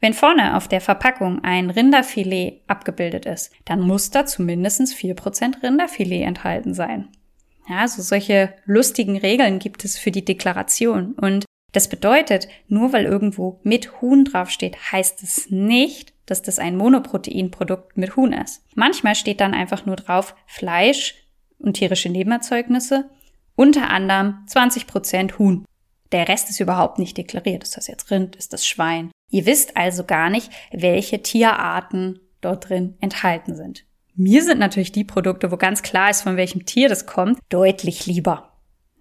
Wenn 0.00 0.12
vorne 0.12 0.56
auf 0.56 0.68
der 0.68 0.80
Verpackung 0.80 1.42
ein 1.42 1.70
Rinderfilet 1.70 2.60
abgebildet 2.66 3.26
ist, 3.26 3.52
dann 3.64 3.80
muss 3.80 4.10
da 4.10 4.26
zumindest 4.26 4.94
vier 4.94 5.14
Prozent 5.14 5.62
Rinderfilet 5.62 6.22
enthalten 6.22 6.74
sein. 6.74 7.08
Ja, 7.68 7.78
also 7.78 8.02
solche 8.02 8.52
lustigen 8.66 9.16
Regeln 9.16 9.58
gibt 9.58 9.84
es 9.84 9.96
für 9.96 10.10
die 10.10 10.24
Deklaration. 10.24 11.14
Und 11.14 11.46
das 11.74 11.88
bedeutet, 11.88 12.48
nur 12.68 12.92
weil 12.92 13.04
irgendwo 13.04 13.60
mit 13.64 14.00
Huhn 14.00 14.24
draufsteht, 14.24 14.92
heißt 14.92 15.22
es 15.24 15.50
nicht, 15.50 16.14
dass 16.24 16.40
das 16.40 16.58
ein 16.58 16.76
Monoproteinprodukt 16.76 17.96
mit 17.96 18.16
Huhn 18.16 18.32
ist. 18.32 18.62
Manchmal 18.76 19.16
steht 19.16 19.40
dann 19.40 19.54
einfach 19.54 19.84
nur 19.84 19.96
drauf 19.96 20.36
Fleisch 20.46 21.16
und 21.58 21.74
tierische 21.74 22.08
Nebenerzeugnisse, 22.08 23.10
unter 23.56 23.90
anderem 23.90 24.46
20% 24.48 25.38
Huhn. 25.38 25.64
Der 26.12 26.28
Rest 26.28 26.48
ist 26.48 26.60
überhaupt 26.60 27.00
nicht 27.00 27.18
deklariert. 27.18 27.64
Ist 27.64 27.76
das 27.76 27.88
jetzt 27.88 28.08
Rind? 28.12 28.36
Ist 28.36 28.52
das 28.52 28.64
Schwein? 28.64 29.10
Ihr 29.30 29.46
wisst 29.46 29.76
also 29.76 30.04
gar 30.04 30.30
nicht, 30.30 30.50
welche 30.70 31.22
Tierarten 31.22 32.20
dort 32.40 32.68
drin 32.68 32.94
enthalten 33.00 33.56
sind. 33.56 33.84
Mir 34.14 34.44
sind 34.44 34.60
natürlich 34.60 34.92
die 34.92 35.02
Produkte, 35.02 35.50
wo 35.50 35.56
ganz 35.56 35.82
klar 35.82 36.10
ist, 36.10 36.22
von 36.22 36.36
welchem 36.36 36.66
Tier 36.66 36.88
das 36.88 37.06
kommt, 37.06 37.40
deutlich 37.48 38.06
lieber. 38.06 38.53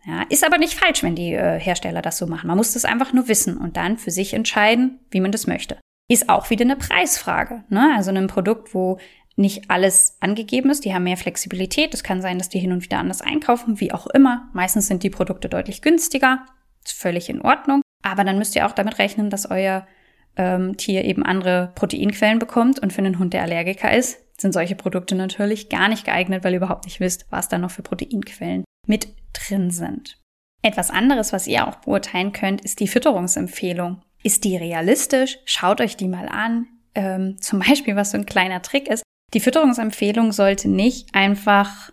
Ja, 0.05 0.23
ist 0.29 0.45
aber 0.45 0.57
nicht 0.57 0.77
falsch, 0.77 1.01
wenn 1.01 1.15
die 1.15 1.33
äh, 1.33 1.59
Hersteller 1.59 2.01
das 2.01 2.17
so 2.17 2.27
machen. 2.27 2.47
Man 2.47 2.57
muss 2.57 2.73
das 2.73 2.83
einfach 2.83 3.13
nur 3.13 3.27
wissen 3.27 3.57
und 3.57 3.77
dann 3.77 3.97
für 3.97 4.11
sich 4.11 4.33
entscheiden, 4.33 4.99
wie 5.11 5.21
man 5.21 5.31
das 5.31 5.47
möchte. 5.47 5.77
Ist 6.09 6.29
auch 6.29 6.49
wieder 6.49 6.65
eine 6.65 6.75
Preisfrage. 6.75 7.63
Ne? 7.69 7.93
Also 7.95 8.11
ein 8.11 8.27
Produkt, 8.27 8.73
wo 8.73 8.99
nicht 9.35 9.71
alles 9.71 10.17
angegeben 10.19 10.69
ist, 10.69 10.83
die 10.85 10.93
haben 10.93 11.05
mehr 11.05 11.17
Flexibilität. 11.17 11.93
Es 11.93 12.03
kann 12.03 12.21
sein, 12.21 12.37
dass 12.37 12.49
die 12.49 12.59
hin 12.59 12.73
und 12.73 12.83
wieder 12.83 12.99
anders 12.99 13.21
einkaufen, 13.21 13.79
wie 13.79 13.93
auch 13.93 14.07
immer. 14.07 14.49
Meistens 14.53 14.87
sind 14.87 15.03
die 15.03 15.09
Produkte 15.09 15.49
deutlich 15.49 15.81
günstiger. 15.81 16.45
Ist 16.83 16.93
völlig 16.93 17.29
in 17.29 17.41
Ordnung. 17.41 17.81
Aber 18.03 18.25
dann 18.25 18.37
müsst 18.37 18.55
ihr 18.55 18.67
auch 18.67 18.73
damit 18.73 18.99
rechnen, 18.99 19.29
dass 19.29 19.49
euer 19.49 19.87
ähm, 20.35 20.75
Tier 20.75 21.05
eben 21.05 21.23
andere 21.23 21.71
Proteinquellen 21.75 22.39
bekommt. 22.39 22.79
Und 22.79 22.91
für 22.91 22.99
einen 22.99 23.17
Hund, 23.17 23.33
der 23.33 23.43
Allergiker 23.43 23.95
ist, 23.95 24.19
sind 24.39 24.51
solche 24.51 24.75
Produkte 24.75 25.15
natürlich 25.15 25.69
gar 25.69 25.87
nicht 25.87 26.03
geeignet, 26.03 26.43
weil 26.43 26.51
ihr 26.51 26.57
überhaupt 26.57 26.85
nicht 26.85 26.99
wisst, 26.99 27.25
was 27.29 27.47
da 27.47 27.57
noch 27.57 27.71
für 27.71 27.83
Proteinquellen 27.83 28.65
mit 28.87 29.07
drin 29.33 29.71
sind. 29.71 30.19
Etwas 30.61 30.91
anderes, 30.91 31.33
was 31.33 31.47
ihr 31.47 31.67
auch 31.67 31.75
beurteilen 31.75 32.31
könnt, 32.31 32.61
ist 32.61 32.79
die 32.79 32.87
Fütterungsempfehlung. 32.87 34.01
Ist 34.23 34.45
die 34.45 34.55
realistisch? 34.55 35.39
Schaut 35.45 35.81
euch 35.81 35.97
die 35.97 36.07
mal 36.07 36.29
an. 36.29 36.67
Ähm, 36.95 37.37
zum 37.41 37.59
Beispiel, 37.59 37.95
was 37.95 38.11
so 38.11 38.17
ein 38.17 38.25
kleiner 38.25 38.61
Trick 38.61 38.87
ist. 38.87 39.03
Die 39.33 39.39
Fütterungsempfehlung 39.39 40.31
sollte 40.31 40.69
nicht 40.69 41.13
einfach 41.13 41.91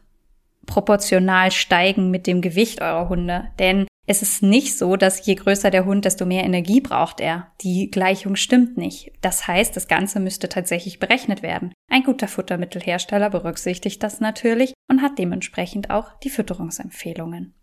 proportional 0.66 1.50
steigen 1.50 2.10
mit 2.10 2.26
dem 2.26 2.42
Gewicht 2.42 2.80
eurer 2.80 3.08
Hunde. 3.08 3.48
Denn 3.58 3.86
es 4.10 4.22
ist 4.22 4.42
nicht 4.42 4.76
so, 4.76 4.96
dass 4.96 5.24
je 5.24 5.36
größer 5.36 5.70
der 5.70 5.84
Hund, 5.84 6.04
desto 6.04 6.26
mehr 6.26 6.42
Energie 6.42 6.80
braucht 6.80 7.20
er. 7.20 7.46
Die 7.60 7.92
Gleichung 7.92 8.34
stimmt 8.34 8.76
nicht. 8.76 9.12
Das 9.20 9.46
heißt, 9.46 9.76
das 9.76 9.86
Ganze 9.86 10.18
müsste 10.18 10.48
tatsächlich 10.48 10.98
berechnet 10.98 11.44
werden. 11.44 11.72
Ein 11.88 12.02
guter 12.02 12.26
Futtermittelhersteller 12.26 13.30
berücksichtigt 13.30 14.02
das 14.02 14.18
natürlich 14.18 14.72
und 14.88 15.00
hat 15.00 15.16
dementsprechend 15.16 15.90
auch 15.90 16.18
die 16.24 16.30
Fütterungsempfehlungen. 16.30 17.54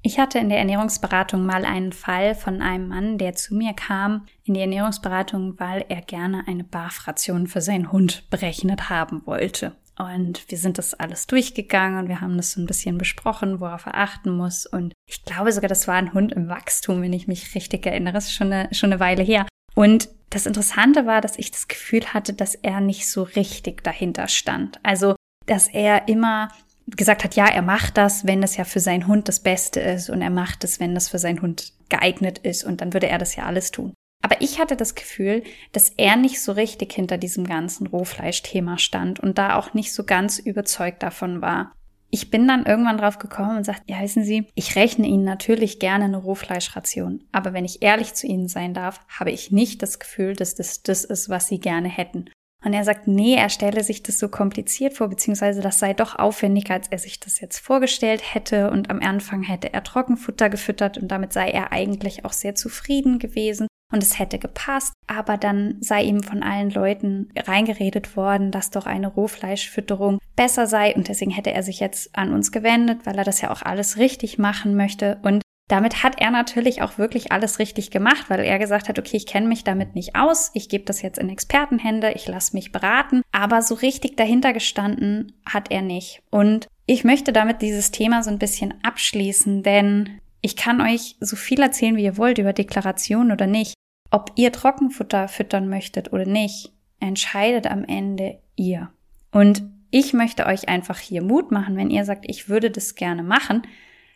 Ich 0.00 0.18
hatte 0.18 0.38
in 0.38 0.48
der 0.48 0.56
Ernährungsberatung 0.56 1.44
mal 1.44 1.66
einen 1.66 1.92
Fall 1.92 2.34
von 2.34 2.62
einem 2.62 2.88
Mann, 2.88 3.18
der 3.18 3.34
zu 3.34 3.54
mir 3.54 3.74
kam 3.74 4.24
in 4.42 4.54
die 4.54 4.60
Ernährungsberatung, 4.60 5.60
weil 5.60 5.84
er 5.90 6.00
gerne 6.00 6.44
eine 6.46 6.64
Barfration 6.64 7.46
für 7.46 7.60
seinen 7.60 7.92
Hund 7.92 8.30
berechnet 8.30 8.88
haben 8.88 9.26
wollte. 9.26 9.76
Und 9.98 10.50
wir 10.50 10.58
sind 10.58 10.78
das 10.78 10.94
alles 10.94 11.26
durchgegangen 11.26 12.00
und 12.00 12.08
wir 12.08 12.20
haben 12.20 12.36
das 12.36 12.52
so 12.52 12.60
ein 12.60 12.66
bisschen 12.66 12.98
besprochen, 12.98 13.60
worauf 13.60 13.86
er 13.86 13.96
achten 13.96 14.36
muss. 14.36 14.66
Und 14.66 14.92
ich 15.08 15.24
glaube 15.24 15.52
sogar, 15.52 15.68
das 15.68 15.86
war 15.86 15.94
ein 15.94 16.12
Hund 16.12 16.32
im 16.32 16.48
Wachstum, 16.48 17.00
wenn 17.02 17.12
ich 17.12 17.28
mich 17.28 17.54
richtig 17.54 17.86
erinnere. 17.86 18.14
Das 18.14 18.26
ist 18.26 18.34
schon 18.34 18.52
eine, 18.52 18.74
schon 18.74 18.92
eine 18.92 19.00
Weile 19.00 19.22
her. 19.22 19.46
Und 19.74 20.08
das 20.30 20.46
Interessante 20.46 21.06
war, 21.06 21.20
dass 21.20 21.38
ich 21.38 21.52
das 21.52 21.68
Gefühl 21.68 22.06
hatte, 22.12 22.32
dass 22.32 22.54
er 22.56 22.80
nicht 22.80 23.08
so 23.08 23.22
richtig 23.22 23.84
dahinter 23.84 24.26
stand. 24.26 24.80
Also, 24.82 25.14
dass 25.46 25.68
er 25.68 26.08
immer 26.08 26.48
gesagt 26.86 27.24
hat, 27.24 27.36
ja, 27.36 27.46
er 27.46 27.62
macht 27.62 27.96
das, 27.96 28.26
wenn 28.26 28.40
das 28.40 28.56
ja 28.56 28.64
für 28.64 28.80
seinen 28.80 29.06
Hund 29.06 29.28
das 29.28 29.40
Beste 29.40 29.80
ist 29.80 30.10
und 30.10 30.22
er 30.22 30.30
macht 30.30 30.64
es, 30.64 30.80
wenn 30.80 30.94
das 30.94 31.08
für 31.08 31.18
seinen 31.18 31.40
Hund 31.40 31.72
geeignet 31.88 32.38
ist 32.38 32.64
und 32.64 32.80
dann 32.80 32.92
würde 32.92 33.08
er 33.08 33.18
das 33.18 33.36
ja 33.36 33.44
alles 33.44 33.70
tun. 33.70 33.94
Aber 34.24 34.40
ich 34.40 34.58
hatte 34.58 34.74
das 34.74 34.94
Gefühl, 34.94 35.42
dass 35.72 35.90
er 35.90 36.16
nicht 36.16 36.40
so 36.40 36.52
richtig 36.52 36.94
hinter 36.94 37.18
diesem 37.18 37.46
ganzen 37.46 37.86
Rohfleischthema 37.86 38.78
stand 38.78 39.20
und 39.20 39.36
da 39.36 39.56
auch 39.56 39.74
nicht 39.74 39.92
so 39.92 40.02
ganz 40.02 40.38
überzeugt 40.38 41.02
davon 41.02 41.42
war. 41.42 41.74
Ich 42.08 42.30
bin 42.30 42.48
dann 42.48 42.64
irgendwann 42.64 42.96
drauf 42.96 43.18
gekommen 43.18 43.58
und 43.58 43.64
sagte, 43.64 43.82
ja, 43.86 44.00
wissen 44.00 44.24
Sie, 44.24 44.46
ich 44.54 44.76
rechne 44.76 45.06
Ihnen 45.06 45.24
natürlich 45.24 45.78
gerne 45.78 46.06
eine 46.06 46.16
Rohfleischration, 46.16 47.22
aber 47.32 47.52
wenn 47.52 47.66
ich 47.66 47.82
ehrlich 47.82 48.14
zu 48.14 48.26
Ihnen 48.26 48.48
sein 48.48 48.72
darf, 48.72 48.98
habe 49.08 49.30
ich 49.30 49.50
nicht 49.50 49.82
das 49.82 49.98
Gefühl, 49.98 50.34
dass 50.34 50.54
das 50.54 50.82
das 50.82 51.04
ist, 51.04 51.28
was 51.28 51.48
Sie 51.48 51.60
gerne 51.60 51.90
hätten. 51.90 52.30
Und 52.64 52.72
er 52.72 52.84
sagt, 52.84 53.06
nee, 53.06 53.34
er 53.34 53.50
stelle 53.50 53.84
sich 53.84 54.02
das 54.02 54.18
so 54.18 54.30
kompliziert 54.30 54.94
vor, 54.94 55.08
beziehungsweise 55.08 55.60
das 55.60 55.78
sei 55.78 55.92
doch 55.92 56.18
aufwendiger, 56.18 56.72
als 56.72 56.88
er 56.88 56.98
sich 56.98 57.20
das 57.20 57.40
jetzt 57.40 57.58
vorgestellt 57.58 58.22
hätte. 58.32 58.70
Und 58.70 58.88
am 58.88 59.00
Anfang 59.00 59.42
hätte 59.42 59.74
er 59.74 59.84
Trockenfutter 59.84 60.48
gefüttert 60.48 60.96
und 60.96 61.08
damit 61.08 61.34
sei 61.34 61.50
er 61.50 61.72
eigentlich 61.72 62.24
auch 62.24 62.32
sehr 62.32 62.54
zufrieden 62.54 63.18
gewesen 63.18 63.66
und 63.94 64.02
es 64.02 64.18
hätte 64.18 64.38
gepasst, 64.38 64.92
aber 65.06 65.38
dann 65.38 65.76
sei 65.80 66.02
ihm 66.02 66.22
von 66.22 66.42
allen 66.42 66.70
Leuten 66.70 67.30
reingeredet 67.36 68.16
worden, 68.16 68.50
dass 68.50 68.70
doch 68.70 68.86
eine 68.86 69.06
Rohfleischfütterung 69.06 70.18
besser 70.36 70.66
sei. 70.66 70.94
Und 70.94 71.08
deswegen 71.08 71.30
hätte 71.30 71.52
er 71.52 71.62
sich 71.62 71.80
jetzt 71.80 72.10
an 72.18 72.34
uns 72.34 72.52
gewendet, 72.52 73.06
weil 73.06 73.16
er 73.16 73.24
das 73.24 73.40
ja 73.40 73.50
auch 73.50 73.62
alles 73.62 73.96
richtig 73.96 74.36
machen 74.36 74.74
möchte. 74.74 75.18
Und 75.22 75.42
damit 75.68 76.02
hat 76.02 76.20
er 76.20 76.30
natürlich 76.30 76.82
auch 76.82 76.98
wirklich 76.98 77.32
alles 77.32 77.58
richtig 77.58 77.90
gemacht, 77.90 78.28
weil 78.28 78.40
er 78.40 78.58
gesagt 78.58 78.88
hat, 78.88 78.98
okay, 78.98 79.16
ich 79.16 79.26
kenne 79.26 79.46
mich 79.46 79.64
damit 79.64 79.94
nicht 79.94 80.14
aus, 80.14 80.50
ich 80.52 80.68
gebe 80.68 80.84
das 80.84 81.00
jetzt 81.00 81.18
in 81.18 81.30
Expertenhände, 81.30 82.12
ich 82.12 82.26
lasse 82.28 82.54
mich 82.54 82.72
beraten, 82.72 83.22
aber 83.32 83.62
so 83.62 83.74
richtig 83.76 84.16
dahinter 84.16 84.52
gestanden 84.52 85.32
hat 85.46 85.70
er 85.70 85.80
nicht. 85.80 86.20
Und 86.30 86.66
ich 86.84 87.04
möchte 87.04 87.32
damit 87.32 87.62
dieses 87.62 87.92
Thema 87.92 88.22
so 88.22 88.30
ein 88.30 88.38
bisschen 88.38 88.74
abschließen, 88.82 89.62
denn 89.62 90.18
Ich 90.44 90.56
kann 90.56 90.82
euch 90.82 91.16
so 91.20 91.36
viel 91.36 91.62
erzählen, 91.62 91.96
wie 91.96 92.04
ihr 92.04 92.18
wollt 92.18 92.36
über 92.36 92.52
Deklaration 92.52 93.32
oder 93.32 93.46
nicht. 93.46 93.72
Ob 94.10 94.32
ihr 94.36 94.52
Trockenfutter 94.52 95.28
füttern 95.28 95.68
möchtet 95.68 96.12
oder 96.12 96.26
nicht, 96.26 96.72
entscheidet 97.00 97.66
am 97.66 97.84
Ende 97.84 98.38
ihr. 98.56 98.90
Und 99.32 99.64
ich 99.90 100.12
möchte 100.12 100.46
euch 100.46 100.68
einfach 100.68 100.98
hier 100.98 101.22
Mut 101.22 101.50
machen, 101.50 101.76
wenn 101.76 101.90
ihr 101.90 102.04
sagt, 102.04 102.24
ich 102.28 102.48
würde 102.48 102.70
das 102.70 102.94
gerne 102.94 103.22
machen, 103.22 103.62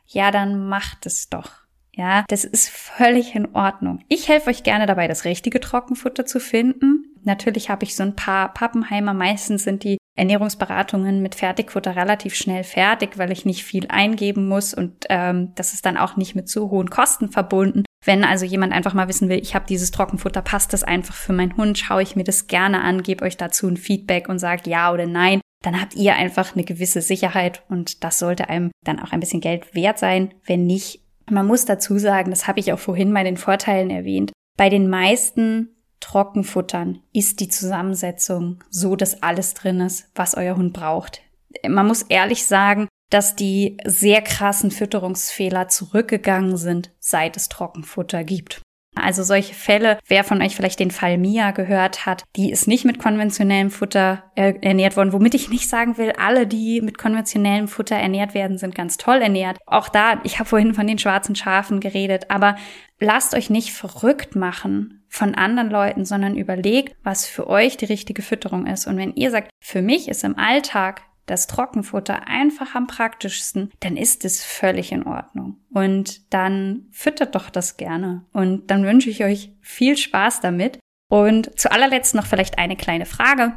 ja, 0.07 0.31
dann 0.31 0.69
macht 0.69 1.07
es 1.07 1.29
doch. 1.29 1.51
Ja, 1.95 2.25
das 2.29 2.45
ist 2.45 2.69
völlig 2.69 3.35
in 3.35 3.55
Ordnung. 3.57 4.05
Ich 4.09 4.29
helfe 4.29 4.51
euch 4.51 4.63
gerne 4.63 4.87
dabei, 4.87 5.09
das 5.09 5.25
richtige 5.25 5.59
Trockenfutter 5.59 6.25
zu 6.27 6.39
finden. 6.39 7.13
Natürlich 7.25 7.71
habe 7.71 7.85
ich 7.85 7.97
so 7.97 8.05
ein 8.05 8.15
paar 8.15 8.55
Pappenheimer. 8.55 9.15
Meistens 9.15 9.65
sind 9.65 9.83
die 9.83 9.99
Ernährungsberatungen 10.15 11.23
mit 11.23 11.35
Fertigfutter 11.35 11.97
relativ 11.97 12.35
schnell 12.35 12.63
fertig, 12.63 13.19
weil 13.19 13.33
ich 13.33 13.45
nicht 13.45 13.65
viel 13.65 13.87
eingeben 13.89 14.49
muss 14.49 14.75
und 14.75 15.07
ähm, 15.09 15.53
das 15.57 15.75
ist 15.75 15.87
dann 15.87 15.97
auch 15.97 16.17
nicht 16.17 16.35
mit 16.35 16.49
so 16.49 16.71
hohen 16.71 16.91
Kosten 16.91 17.31
verbunden. 17.31 17.85
Wenn 18.05 18.25
also 18.25 18.45
jemand 18.45 18.73
einfach 18.73 18.95
mal 18.95 19.09
wissen 19.09 19.29
will, 19.29 19.41
ich 19.41 19.55
habe 19.55 19.67
dieses 19.67 19.91
Trockenfutter, 19.91 20.43
passt 20.43 20.73
das 20.73 20.85
einfach 20.85 21.15
für 21.15 21.33
meinen 21.33 21.57
Hund, 21.57 21.79
schaue 21.79 22.03
ich 22.03 22.17
mir 22.17 22.25
das 22.25 22.47
gerne 22.47 22.81
an, 22.83 23.03
gebe 23.03 23.25
euch 23.25 23.37
dazu 23.37 23.67
ein 23.67 23.77
Feedback 23.77 24.29
und 24.29 24.39
sage 24.39 24.71
ja 24.71 24.93
oder 24.93 25.07
nein. 25.07 25.41
Dann 25.65 25.81
habt 25.81 25.95
ihr 25.97 26.15
einfach 26.15 26.55
eine 26.55 26.65
gewisse 26.65 27.01
Sicherheit 27.01 27.65
und 27.69 28.05
das 28.05 28.19
sollte 28.19 28.49
einem 28.49 28.71
dann 28.85 29.01
auch 29.01 29.11
ein 29.11 29.21
bisschen 29.21 29.41
Geld 29.41 29.75
wert 29.75 29.99
sein. 29.99 30.33
Wenn 30.47 30.67
nicht, 30.67 31.01
man 31.29 31.47
muss 31.47 31.65
dazu 31.65 31.99
sagen, 31.99 32.31
das 32.31 32.47
habe 32.47 32.61
ich 32.61 32.73
auch 32.73 32.79
vorhin 32.79 33.13
bei 33.13 33.25
den 33.25 33.37
Vorteilen 33.37 33.91
erwähnt, 33.91 34.33
bei 34.57 34.69
den 34.69 34.89
meisten 34.89 35.71
Trockenfuttern 36.01 37.01
ist 37.13 37.41
die 37.41 37.49
Zusammensetzung 37.49 38.63
so, 38.71 38.95
dass 38.95 39.23
alles 39.23 39.55
drin 39.55 39.81
ist, 39.81 40.11
was 40.15 40.37
euer 40.37 40.57
Hund 40.57 40.73
braucht. 40.73 41.23
Man 41.67 41.87
muss 41.87 42.03
ehrlich 42.03 42.47
sagen, 42.47 42.89
dass 43.11 43.37
die 43.37 43.77
sehr 43.85 44.23
krassen 44.23 44.71
Fütterungsfehler 44.71 45.69
zurückgegangen 45.69 46.57
sind, 46.57 46.91
seit 46.99 47.37
es 47.37 47.49
Trockenfutter 47.49 48.25
gibt. 48.25 48.63
Also 49.01 49.23
solche 49.23 49.55
Fälle, 49.55 49.99
wer 50.09 50.25
von 50.25 50.43
euch 50.43 50.57
vielleicht 50.57 50.81
den 50.81 50.91
Fall 50.91 51.19
Mia 51.19 51.53
gehört 51.53 52.07
hat, 52.07 52.25
die 52.37 52.51
ist 52.51 52.67
nicht 52.67 52.85
mit 52.85 52.99
konventionellem 52.99 53.71
Futter 53.71 54.25
ernährt 54.35 54.97
worden, 54.97 55.13
womit 55.13 55.35
ich 55.35 55.51
nicht 55.51 55.69
sagen 55.69 55.99
will, 55.99 56.13
alle, 56.19 56.47
die 56.47 56.81
mit 56.81 56.99
konventionellem 56.99 57.69
Futter 57.69 57.97
ernährt 57.97 58.35
werden, 58.35 58.59
sind 58.59 58.75
ganz 58.75 58.97
toll 58.97 59.23
ernährt. 59.23 59.59
Auch 59.67 59.89
da, 59.89 60.21
ich 60.25 60.39
habe 60.39 60.49
vorhin 60.49 60.75
von 60.75 60.87
den 60.87 60.99
schwarzen 60.99 61.37
Schafen 61.37 61.81
geredet, 61.81 62.31
aber 62.31 62.57
lasst 62.99 63.35
euch 63.35 63.51
nicht 63.51 63.73
verrückt 63.73 64.35
machen 64.35 65.05
von 65.09 65.35
anderen 65.35 65.71
Leuten, 65.71 66.05
sondern 66.05 66.37
überlegt, 66.37 66.97
was 67.03 67.27
für 67.27 67.49
euch 67.49 67.77
die 67.77 67.87
richtige 67.87 68.23
Fütterung 68.23 68.67
ist. 68.67 68.87
Und 68.87 68.99
wenn 68.99 69.15
ihr 69.15 69.31
sagt, 69.31 69.51
für 69.61 69.81
mich 69.81 70.09
ist 70.09 70.25
im 70.25 70.37
Alltag 70.37 71.03
das 71.31 71.47
Trockenfutter 71.47 72.27
einfach 72.27 72.75
am 72.75 72.87
praktischsten, 72.87 73.71
dann 73.81 73.97
ist 73.97 74.25
es 74.25 74.45
völlig 74.45 74.93
in 74.93 75.07
Ordnung. 75.07 75.57
Und 75.71 76.33
dann 76.33 76.87
füttert 76.91 77.35
doch 77.35 77.51
das 77.51 77.77
gerne. 77.77 78.25
Und 78.33 78.71
dann 78.71 78.85
wünsche 78.85 79.11
ich 79.11 79.25
euch 79.25 79.53
viel 79.61 79.97
Spaß 79.97 80.41
damit. 80.41 80.79
Und 81.11 81.59
zu 81.59 81.71
allerletzt 81.71 82.15
noch 82.15 82.27
vielleicht 82.27 82.59
eine 82.59 82.77
kleine 82.77 83.07
Frage, 83.07 83.57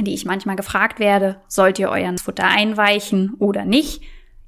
die 0.00 0.14
ich 0.14 0.24
manchmal 0.24 0.56
gefragt 0.56 0.98
werde. 0.98 1.40
Sollt 1.48 1.78
ihr 1.78 1.90
euren 1.90 2.18
Futter 2.18 2.46
einweichen 2.46 3.34
oder 3.34 3.64
nicht? 3.64 4.02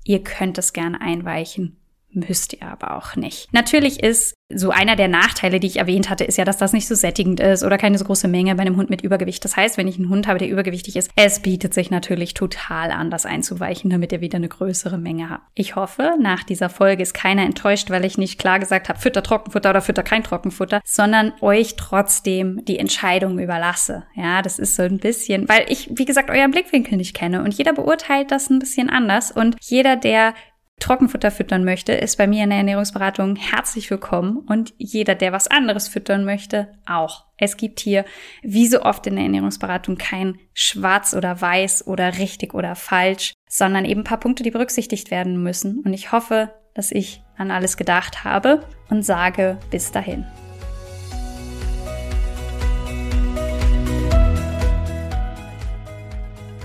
Ihr 0.05 0.23
könnt 0.23 0.59
es 0.59 0.73
gerne 0.73 1.01
einweichen 1.01 1.82
müsst 2.15 2.53
ihr 2.53 2.63
aber 2.63 2.97
auch 2.97 3.17
nicht. 3.17 3.53
Natürlich 3.53 4.03
ist 4.03 4.35
so 4.55 4.71
einer 4.71 4.97
der 4.97 5.09
Nachteile, 5.09 5.61
die 5.61 5.67
ich 5.67 5.79
erwähnt 5.79 6.11
hatte, 6.11 6.25
ist 6.25 6.39
ja, 6.39 6.45
dass 6.45 6.59
das 6.59 6.73
nicht 6.73 6.87
so 6.87 6.95
sättigend 6.95 7.41
ist 7.41 7.65
oder 7.65 7.79
keine 7.79 7.99
so 7.99 8.05
große 8.05 8.29
Menge 8.29 8.55
bei 8.55 8.63
einem 8.63 8.77
Hund 8.77 8.91
mit 8.91 9.03
Übergewicht. 9.03 9.45
Das 9.45 9.57
heißt, 9.57 9.79
wenn 9.79 9.89
ich 9.89 9.97
einen 9.97 10.09
Hund 10.09 10.27
habe, 10.27 10.39
der 10.39 10.49
übergewichtig 10.49 10.97
ist, 10.97 11.11
es 11.17 11.41
bietet 11.41 11.75
sich 11.75 11.91
natürlich 11.91 12.35
total 12.35 12.91
an, 12.91 13.11
das 13.11 13.27
einzuweichen, 13.27 13.91
damit 13.91 14.13
ihr 14.13 14.21
wieder 14.21 14.37
eine 14.37 14.49
größere 14.49 14.99
Menge 14.99 15.31
habt. 15.31 15.45
Ich 15.55 15.77
hoffe, 15.77 16.17
nach 16.21 16.45
dieser 16.45 16.69
Folge 16.69 17.03
ist 17.03 17.15
keiner 17.15 17.43
enttäuscht, 17.43 17.91
weil 17.91 18.05
ich 18.05 18.19
nicht 18.19 18.39
klar 18.39 18.59
gesagt 18.59 18.89
habe, 18.89 18.99
fütter 18.99 19.23
Trockenfutter 19.23 19.71
oder 19.71 19.83
fütter 19.83 20.03
kein 20.03 20.25
Trockenfutter, 20.25 20.81
sondern 20.85 21.33
euch 21.41 21.77
trotzdem 21.77 22.65
die 22.65 22.79
Entscheidung 22.79 23.39
überlasse. 23.39 24.05
Ja, 24.15 24.43
das 24.43 24.59
ist 24.59 24.77
so 24.77 24.83
ein 24.83 24.99
bisschen, 24.99 25.49
weil 25.49 25.65
ich, 25.69 25.91
wie 25.93 26.05
gesagt, 26.05 26.31
euren 26.31 26.51
Blickwinkel 26.51 26.97
nicht 26.97 27.15
kenne 27.15 27.43
und 27.43 27.55
jeder 27.55 27.73
beurteilt 27.73 28.31
das 28.31 28.51
ein 28.51 28.59
bisschen 28.59 28.91
anders 28.91 29.33
und 29.33 29.57
jeder, 29.61 29.97
der 29.97 30.35
Trockenfutter 30.83 31.31
füttern 31.31 31.63
möchte, 31.63 31.93
ist 31.93 32.19
bei 32.19 32.27
mir 32.27 32.43
in 32.43 32.51
der 32.51 32.59
Ernährungsberatung 32.59 33.37
herzlich 33.37 33.89
willkommen 33.89 34.39
und 34.39 34.75
jeder, 34.79 35.15
der 35.15 35.31
was 35.31 35.47
anderes 35.47 35.87
füttern 35.87 36.25
möchte, 36.25 36.75
auch. 36.87 37.25
Es 37.37 37.57
gibt 37.57 37.79
hier, 37.79 38.05
wie 38.43 38.67
so 38.67 38.83
oft 38.83 39.07
in 39.07 39.15
der 39.15 39.25
Ernährungsberatung, 39.25 39.97
kein 39.97 40.41
Schwarz 40.55 41.15
oder 41.15 41.41
Weiß 41.41 41.87
oder 41.87 42.19
richtig 42.19 42.53
oder 42.53 42.75
falsch, 42.75 43.33
sondern 43.49 43.85
eben 43.85 44.01
ein 44.01 44.05
paar 44.05 44.19
Punkte, 44.19 44.43
die 44.43 44.51
berücksichtigt 44.51 45.13
werden 45.13 45.41
müssen. 45.41 45.83
Und 45.85 45.93
ich 45.93 46.11
hoffe, 46.11 46.53
dass 46.75 46.91
ich 46.91 47.23
an 47.37 47.53
alles 47.53 47.77
gedacht 47.77 48.25
habe 48.25 48.67
und 48.91 49.05
sage 49.05 49.59
bis 49.71 49.93
dahin. 49.93 50.27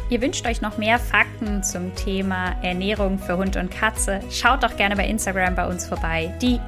Ihr 0.09 0.21
wünscht 0.21 0.45
euch 0.47 0.61
noch 0.61 0.77
mehr 0.77 0.99
Fakten 0.99 1.63
zum 1.63 1.93
Thema 1.95 2.55
Ernährung 2.63 3.19
für 3.19 3.37
Hund 3.37 3.57
und 3.57 3.69
Katze? 3.69 4.21
Schaut 4.31 4.63
doch 4.63 4.77
gerne 4.77 4.95
bei 4.95 5.05
Instagram 5.05 5.55
bei 5.55 5.67
uns 5.67 5.85
vorbei, 5.85 6.33
die 6.41 6.61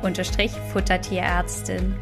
Futtertierärztin. 0.74 1.96